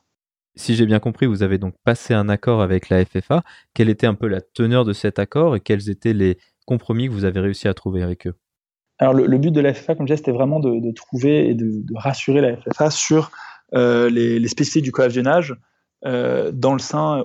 [0.54, 3.42] Si j'ai bien compris, vous avez donc passé un accord avec la FFA.
[3.74, 7.12] Quelle était un peu la teneur de cet accord et quels étaient les compromis que
[7.12, 8.34] vous avez réussi à trouver avec eux?
[8.98, 11.82] Alors le, but de la FFA, comme je disais, c'était vraiment de, trouver et de,
[11.94, 13.30] rassurer la FFA sur
[13.74, 15.56] euh, les, spécificités du coavionnage
[16.04, 16.52] euh,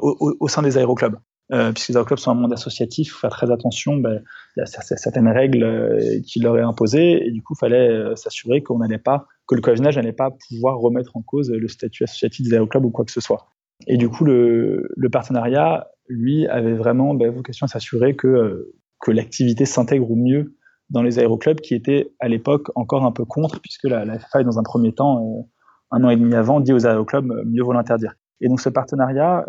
[0.02, 1.18] au, sein des aéroclubs.
[1.54, 4.22] Euh, puisque les aéroclubs sont un monde associatif, il faut faire très attention, ben,
[4.56, 7.90] il y a certaines règles euh, qui leur est imposées, et du coup, il fallait
[7.90, 11.68] euh, s'assurer qu'on n'allait pas, que le coavinage n'allait pas pouvoir remettre en cause le
[11.70, 13.48] statut associatif des aéroclubs ou quoi que ce soit.
[13.88, 19.66] Et du coup, le, partenariat, lui, avait vraiment ben, vocation à s'assurer que, que l'activité
[19.66, 20.58] s'intègre au mieux
[20.90, 24.60] dans les aéroclubs qui étaient à l'époque encore un peu contre, puisque la, la dans
[24.60, 25.48] un premier temps,
[25.92, 28.16] un an et demi avant, dit aux aéroclubs, mieux vaut l'interdire.
[28.42, 29.46] Et donc ce partenariat,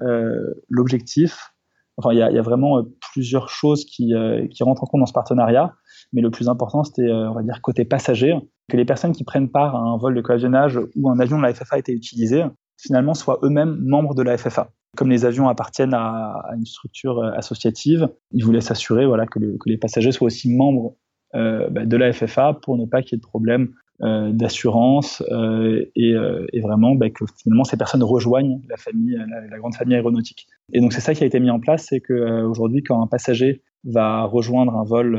[0.69, 1.53] l'objectif,
[1.99, 2.83] Enfin, il y a, vraiment euh,
[3.13, 5.75] plusieurs choses qui, euh, qui, rentrent en compte dans ce partenariat,
[6.13, 8.35] mais le plus important, c'était, euh, on va dire, côté passager,
[8.69, 11.43] que les personnes qui prennent part à un vol de coavionnage où un avion de
[11.43, 12.45] la FFA a été utilisé,
[12.81, 14.71] finalement, soient eux-mêmes membres de la FFA.
[14.97, 19.69] Comme les avions appartiennent à, une structure associative, ils voulaient s'assurer voilà, que, le, que,
[19.69, 20.95] les passagers soient aussi membres
[21.35, 26.13] bah, de la FFA pour ne pas qu'il y ait de problème d'assurance euh, et,
[26.13, 29.19] euh, et, vraiment bah, que finalement ces personnes rejoignent la famille,
[29.51, 30.47] la, grande famille aéronautique.
[30.73, 33.07] Et donc c'est ça qui a été mis en place, c'est que aujourd'hui quand un
[33.07, 35.19] passager va rejoindre un vol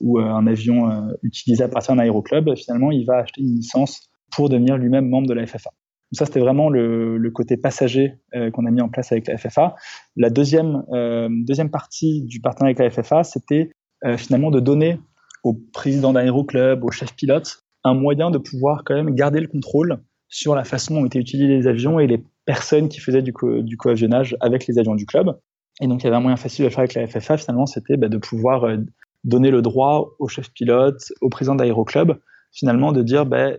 [0.00, 4.48] ou un avion utilisé à partir d'un aéroclub, finalement il va acheter une licence pour
[4.48, 5.70] devenir lui-même membre de la FFA.
[6.10, 9.28] Donc ça, c'était vraiment le, le, côté passager euh, qu'on a mis en place avec
[9.28, 9.76] la FFA.
[10.16, 13.70] La deuxième, euh, deuxième partie du partenariat avec la FFA, c'était
[14.04, 14.98] euh, finalement de donner
[15.44, 19.48] au président d'un aéroclub, au chef pilote, un moyen de pouvoir quand même garder le
[19.48, 23.32] contrôle sur la façon dont étaient utilisés les avions et les personnes qui faisaient du,
[23.32, 25.38] co coavionnage avec les avions du club.
[25.80, 27.96] Et donc, il y avait un moyen facile de faire avec la FFA, finalement, c'était
[27.96, 28.76] bah, de pouvoir euh,
[29.24, 32.12] donner le droit au chef pilote, au président d'aéroclub,
[32.52, 33.52] finalement, de dire bah,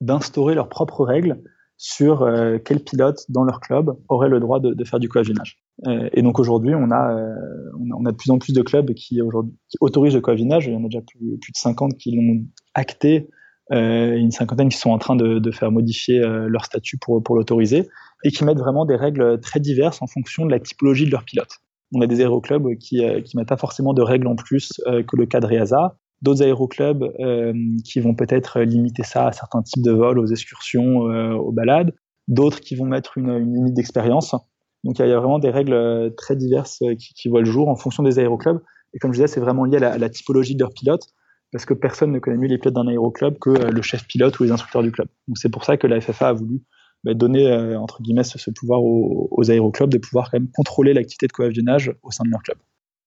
[0.00, 1.42] d'instaurer leurs propres règles
[1.82, 5.60] sur euh, quel pilote dans leur club aurait le droit de, faire du coavinage.
[5.86, 7.34] Euh, et donc aujourd'hui, on a, euh,
[7.90, 9.18] on a, de plus en plus de clubs qui
[9.68, 10.66] qui autorisent le coavinage.
[10.66, 12.44] Il y en a déjà plus, de 50 qui l'ont
[12.74, 13.28] acté
[13.70, 17.88] une cinquantaine qui sont en train de, faire modifier euh, leur statut pour, l'autoriser,
[18.24, 21.24] et qui mettent vraiment des règles très diverses en fonction de la typologie de leur
[21.24, 21.58] pilote.
[21.94, 25.16] On a des aéroclubs qui euh, qui mettent pas forcément de règles en plus que
[25.16, 27.52] le cadre EASA, d'autres aéroclubs euh,
[27.84, 31.92] qui vont peut-être limiter ça à certains types de vols, aux excursions, euh, aux balades,
[32.28, 34.34] d'autres qui vont mettre une, une limite d'expérience.
[34.84, 38.02] Donc il y, a vraiment des règles très diverses qui, voient le jour en fonction
[38.02, 38.60] des aéroclubs.
[38.94, 41.02] Et comme je disais, c'est vraiment lié à la, typologie de leur pilote
[41.52, 44.38] parce que personne ne connaît mieux les pilotes d'un aéroclub que euh, le chef pilote
[44.40, 45.08] ou les instructeurs du club.
[45.28, 46.62] Donc c'est pour ça que la FFA a voulu
[47.04, 50.94] bah, donner euh, entre guillemets ce, pouvoir aux, aux, aéroclubs de pouvoir quand même contrôler
[50.94, 52.58] l'activité de coavionnage au sein de leur club.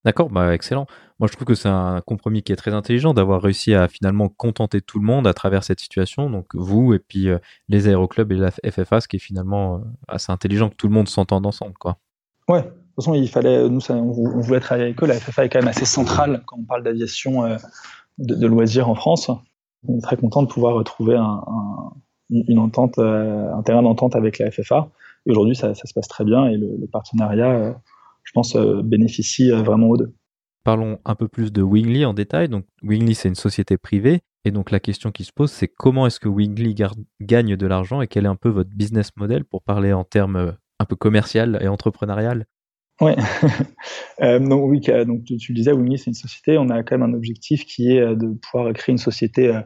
[0.05, 0.85] D'accord, bah excellent.
[1.19, 4.29] Moi, je trouve que c'est un compromis qui est très intelligent d'avoir réussi à finalement
[4.29, 6.29] contenter tout le monde à travers cette situation.
[6.29, 9.79] Donc vous et puis euh, les aéroclubs et la FFA, ce qui est finalement euh,
[10.07, 11.97] assez intelligent que tout le monde s'entende ensemble, quoi.
[12.47, 12.61] Ouais.
[12.61, 15.07] De toute façon, il fallait, nous, ça, on, on, voulait travailler avec eux.
[15.07, 17.43] La FFA est quand même assez centrale quand on parle d'aviation
[18.17, 19.29] de, loisirs en France.
[19.87, 21.93] On est très content de pouvoir trouver un, un,
[22.29, 24.89] une entente, euh, un terrain d'entente avec la FFA.
[25.25, 27.73] Et aujourd'hui, ça, se passe très bien et le, le partenariat, euh,
[28.23, 30.13] je pense, euh, bénéficie vraiment aux deux.
[30.63, 32.49] Parlons un peu plus de Wingly en détail.
[32.49, 34.21] Donc, Wingly, c'est une société privée.
[34.45, 36.75] Et donc, la question qui se pose, c'est comment est-ce que Wingly
[37.21, 40.55] gagne de l'argent et quel est un peu votre business model pour parler en termes
[40.79, 42.45] un peu commercial et entrepreneurial?
[43.01, 43.15] Ouais.
[44.21, 46.57] euh, donc oui, donc tu, le disais, Wingly c'est une société.
[46.57, 49.61] On a quand même un objectif qui est euh, de pouvoir créer une société euh,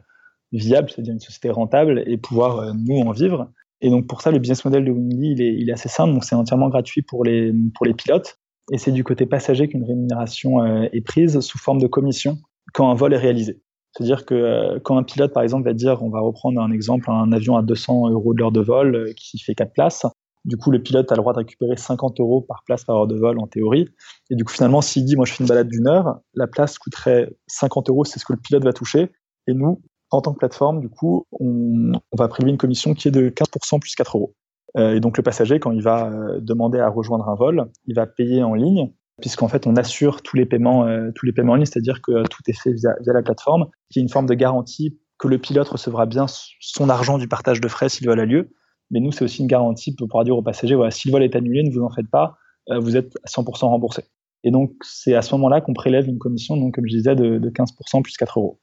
[0.52, 3.52] viable, c'est-à-dire une société rentable, et pouvoir nous en vivre.
[3.82, 6.18] Et donc pour ça, le business model de Wingly il est, assez simple.
[6.24, 8.39] C'est entièrement gratuit pour les pour les pilotes,
[8.72, 12.38] et c'est du côté passager qu'une rémunération est prise sous forme de commission
[12.74, 13.62] quand un vol est réalisé.
[13.94, 17.32] C'est-à-dire que quand un pilote, par exemple, va dire, on va reprendre un exemple, un
[17.32, 20.06] avion à 200 euros de l'heure de vol qui fait quatre places,
[20.45, 23.08] du coup, le pilote a le droit de récupérer 50 euros par place par heure
[23.08, 23.89] de vol en théorie.
[24.30, 26.78] Et du coup, finalement, s'il dit, moi, je fais une balade d'une heure, la place
[26.78, 29.12] coûterait 50 euros, c'est ce que le pilote va toucher.
[29.47, 33.12] Et nous, en tant que plateforme, du coup, on, va prélever une commission qui est
[33.12, 34.34] de 15% plus 4 euros.
[34.78, 37.95] Euh, et donc, le passager, quand il va euh, demander à rejoindre un vol, il
[37.95, 41.54] va payer en ligne, puisqu'en fait, on assure tous les paiements, euh, tous les paiements
[41.54, 44.36] en ligne, c'est-à-dire que tout est fait via, la plateforme, qui est une forme de
[44.36, 46.28] garantie que le pilote recevra bien
[46.62, 48.52] son argent du partage de frais s'il vol a lieu,
[48.91, 51.36] mais nous, c'est aussi une garantie pour pouvoir dire aux passagers, si le vol est
[51.36, 52.38] annulé, ne vous en faites pas,
[52.69, 54.04] euh, vous êtes à 100% remboursé.
[54.43, 57.38] Et donc, c'est à ce moment-là qu'on prélève une commission, donc comme je disais, de,
[57.38, 58.60] de 15% plus 4 euros.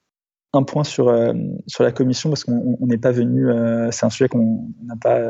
[0.52, 1.34] Un point sur, euh,
[1.66, 5.20] sur la commission, parce qu'on n'est pas venu, euh, c'est un sujet qu'on n'a pas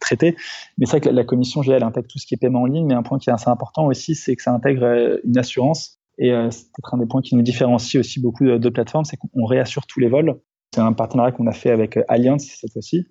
[0.00, 0.36] traité,
[0.78, 2.86] mais c'est vrai que la, commission, elle intègre tout ce qui est paiement en ligne,
[2.86, 5.98] mais un point qui est assez important aussi, c'est que ça intègre une assurance.
[6.18, 9.44] Et c'est peut-être un des points qui nous différencie aussi beaucoup de, plateformes, c'est qu'on
[9.44, 10.40] réassure tous les vols.
[10.74, 13.08] C'est un partenariat qu'on a fait avec Allianz cette fois-ci,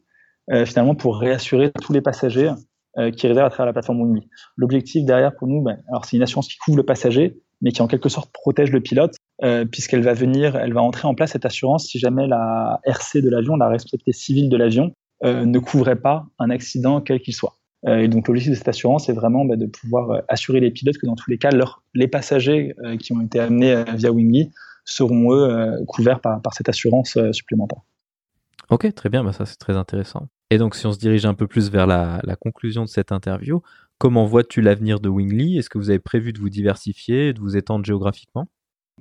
[0.66, 2.52] finalement pour réassurer tous les passagers
[2.98, 4.28] euh, qui réservent à travers la plateforme Wingly.
[4.58, 7.82] L'objectif derrière pour nous, ben, alors c'est une assurance qui couvre le passager, mais qui
[7.82, 9.16] en quelque sorte protège le pilote,
[9.46, 13.22] euh, puisqu'elle va venir, elle va entrer en place cette assurance si jamais la RC
[13.22, 14.92] de l'avion, la responsabilité civile de l'avion,
[15.24, 17.56] euh, ne couvrait pas un accident quel qu'il soit.
[17.88, 21.06] et donc l'objectif de cette assurance est vraiment bah, de pouvoir assurer les pilotes que
[21.06, 21.52] dans tous les cas,
[21.94, 24.52] les passagers qui ont été amenés via Wingly
[24.84, 27.80] seront eux couverts par, par cette assurance supplémentaire.
[28.72, 30.28] Ok, très bien, bah ça c'est très intéressant.
[30.50, 33.62] Et donc si on se dirige un peu plus vers la, conclusion de cette interview,
[33.98, 37.58] comment vois-tu l'avenir de Wingly Est-ce que vous avez prévu de vous diversifier, de vous
[37.58, 38.48] étendre géographiquement?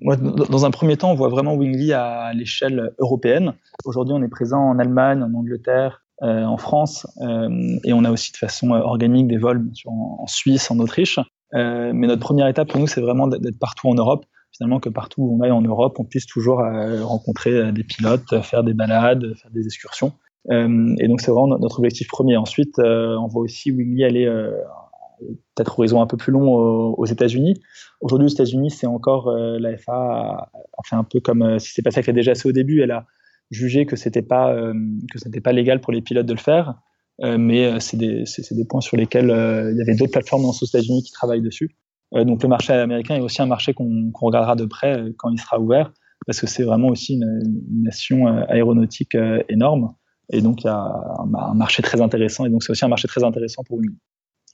[0.02, 3.54] Dans un premier temps, on voit vraiment Wingly à l'échelle européenne.
[3.84, 8.10] Aujourd'hui, on est présent en Allemagne, en Angleterre, euh, en France, euh, et on a
[8.10, 11.18] aussi de façon euh, organique des vols en, Suisse, en Autriche.
[11.52, 15.22] mais notre première étape pour nous, c'est vraiment d'être partout en Europe finalement que partout
[15.22, 18.74] où on aille en Europe, on puisse toujours euh, rencontrer euh, des pilotes, faire des
[18.74, 20.12] balades, faire des excursions.
[20.50, 22.36] Euh, et donc c'est vraiment notre objectif premier.
[22.36, 24.26] Ensuite, on voit aussi Wingly aller
[25.54, 27.60] peut-être horizon un peu plus long aux, États-Unis.
[28.00, 30.50] Aujourd'hui, aux États-Unis, c'est encore la FA a,
[30.88, 32.80] fait un peu comme si c'est pas ça qu'elle a déjà fait au début.
[32.80, 33.04] Elle a
[33.50, 34.54] jugé que c'était pas
[35.12, 36.80] que c'était pas légal pour les pilotes de le faire,
[37.22, 41.12] mais c'est des, des points sur lesquels il y avait d'autres plateformes aux États-Unis qui
[41.12, 41.76] travaillent dessus.
[42.14, 45.30] Euh, donc le marché américain est aussi un marché qu'on regardera de près euh, quand
[45.30, 45.92] il sera ouvert,
[46.26, 49.16] parce que c'est vraiment aussi une, nation euh, aéronautique
[49.48, 49.94] énorme.
[50.32, 50.76] Et donc il y a
[51.18, 53.96] un, marché très intéressant, et donc c'est aussi un marché très intéressant pour Wingly.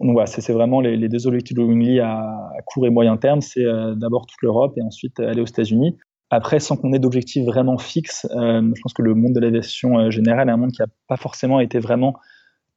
[0.00, 3.64] Donc voilà, c'est vraiment les, deux objectifs de Wingly à, court et moyen terme, c'est
[3.96, 5.96] d'abord toute l'Europe et ensuite aller aux États-Unis.
[6.28, 10.50] Après, sans qu'on ait d'objectifs vraiment fixes, je pense que le monde de l'aviation générale
[10.50, 12.14] est un monde qui n'a pas forcément été vraiment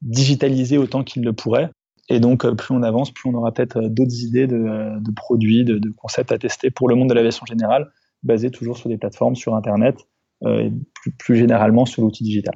[0.01, 1.71] digitalisé autant qu'il le pourrait.
[2.09, 4.99] Et donc, euh, plus on avance, plus on aura peut-être euh, d'autres idées de, euh,
[5.15, 7.91] produits, de, concepts à tester pour le monde de l'aviation générale,
[8.23, 10.07] basés toujours sur des plateformes, sur Internet,
[10.45, 10.71] et
[11.17, 12.55] plus, généralement sur l'outil digital.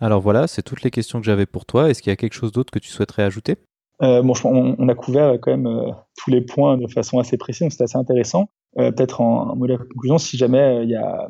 [0.00, 1.88] Alors voilà, c'est toutes les questions que j'avais pour toi.
[1.88, 3.56] Est-ce qu'il y a quelque chose d'autre que tu souhaiterais ajouter?
[4.00, 7.84] Bon, on, a couvert quand même tous les points de façon assez précise, donc c'est
[7.84, 8.48] assez intéressant.
[8.76, 11.28] Peut-être en, mot de conclusion, si jamais il y a,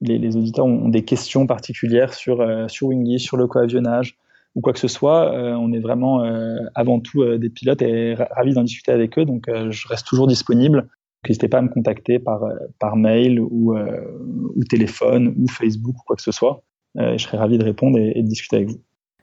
[0.00, 4.16] les, auditeurs ont, des questions particulières sur, sur Wingy, sur le coavionnage,
[4.56, 7.82] ou quoi que ce soit, euh, on est vraiment euh, avant tout euh, des pilotes
[7.82, 9.26] et ravis d'en discuter avec eux.
[9.26, 10.88] Donc, je reste toujours disponible.
[11.28, 12.40] N'hésitez pas à me contacter par,
[12.78, 16.62] par mail ou, ou téléphone ou Facebook ou quoi que ce soit.
[16.96, 18.80] je serai ravi de répondre et, de discuter avec vous.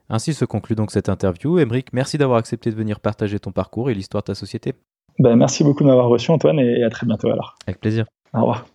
[0.10, 1.60] Ainsi se conclut donc cette interview.
[1.60, 4.74] Emeric, merci d'avoir accepté de venir partager ton parcours et l'histoire de ta société.
[5.18, 7.56] Ben, merci beaucoup de m'avoir reçu, Antoine, et à très bientôt alors.
[7.66, 8.06] Avec plaisir.
[8.34, 8.73] Au revoir.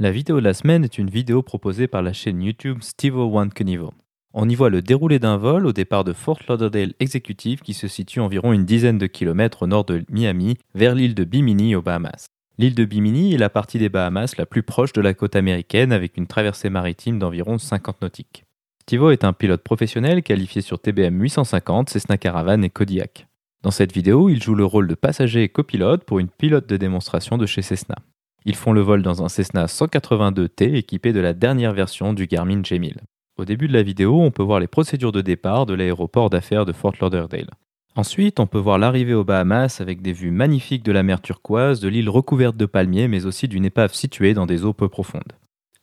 [0.00, 3.52] La vidéo de la semaine est une vidéo proposée par la chaîne YouTube Stevo One
[3.52, 3.92] Kunivo.
[4.32, 7.86] On y voit le déroulé d'un vol au départ de Fort Lauderdale Executive qui se
[7.86, 11.82] situe environ une dizaine de kilomètres au nord de Miami vers l'île de Bimini aux
[11.82, 12.28] Bahamas.
[12.56, 15.92] L'île de Bimini est la partie des Bahamas la plus proche de la côte américaine
[15.92, 18.46] avec une traversée maritime d'environ 50 nautiques.
[18.84, 23.26] Stevo est un pilote professionnel qualifié sur TBM 850, Cessna Caravan et Kodiak.
[23.62, 26.78] Dans cette vidéo, il joue le rôle de passager et copilote pour une pilote de
[26.78, 27.96] démonstration de chez Cessna.
[28.44, 32.62] Ils font le vol dans un Cessna 182T équipé de la dernière version du Garmin
[32.62, 32.96] G1000.
[33.36, 36.64] Au début de la vidéo, on peut voir les procédures de départ de l'aéroport d'affaires
[36.64, 37.50] de Fort Lauderdale.
[37.96, 41.80] Ensuite, on peut voir l'arrivée aux Bahamas avec des vues magnifiques de la mer turquoise,
[41.80, 45.32] de l'île recouverte de palmiers, mais aussi d'une épave située dans des eaux peu profondes.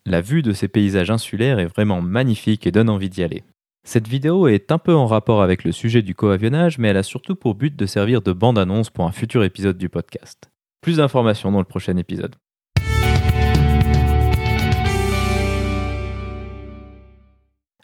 [0.06, 3.44] La vue de ces paysages insulaires est vraiment magnifique et donne envie d'y aller.
[3.84, 7.04] Cette vidéo est un peu en rapport avec le sujet du coavionnage, mais elle a
[7.04, 10.50] surtout pour but de servir de bande-annonce pour un futur épisode du podcast.
[10.82, 12.36] Plus d'informations dans le prochain épisode.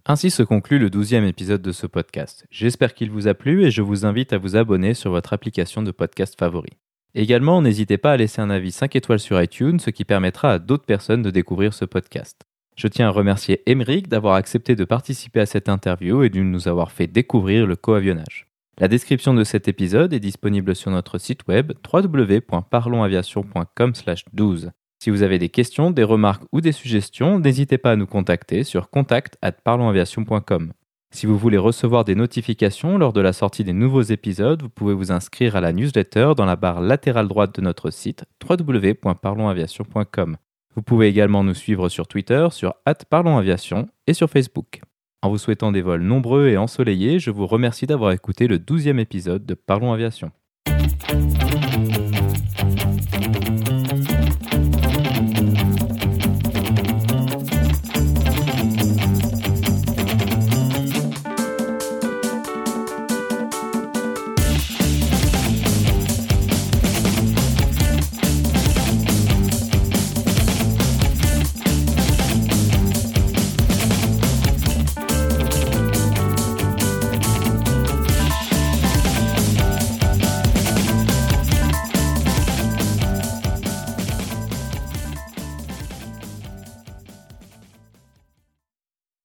[0.06, 2.46] Ainsi se conclut le douzième épisode de ce podcast.
[2.52, 5.82] J'espère qu'il vous a plu et je vous invite à vous abonner sur votre application
[5.82, 6.72] de podcast favori.
[7.16, 10.60] Également, n'hésitez pas à laisser un avis 5 étoiles sur iTunes, ce qui permettra à
[10.60, 12.42] d'autres personnes de découvrir ce podcast.
[12.76, 16.68] Je tiens à remercier Emeric d'avoir accepté de participer à cette interview et de nous
[16.68, 18.48] avoir fait découvrir le coavionnage.
[18.80, 24.72] La description de cet épisode est disponible sur notre site web www.parlonsaviation.com/12.
[25.04, 28.64] Si vous avez des questions, des remarques ou des suggestions, n'hésitez pas à nous contacter
[28.64, 30.72] sur contact@parlonsaviation.com.
[31.12, 34.94] Si vous voulez recevoir des notifications lors de la sortie des nouveaux épisodes, vous pouvez
[34.94, 40.38] vous inscrire à la newsletter dans la barre latérale droite de notre site www.parlonsaviation.com.
[40.74, 42.74] Vous pouvez également nous suivre sur Twitter, sur
[43.10, 44.80] @parlonsaviation et sur Facebook.
[45.22, 49.00] En vous souhaitant des vols nombreux et ensoleillés, je vous remercie d'avoir écouté le 12e
[49.00, 50.32] épisode de Parlons Aviation.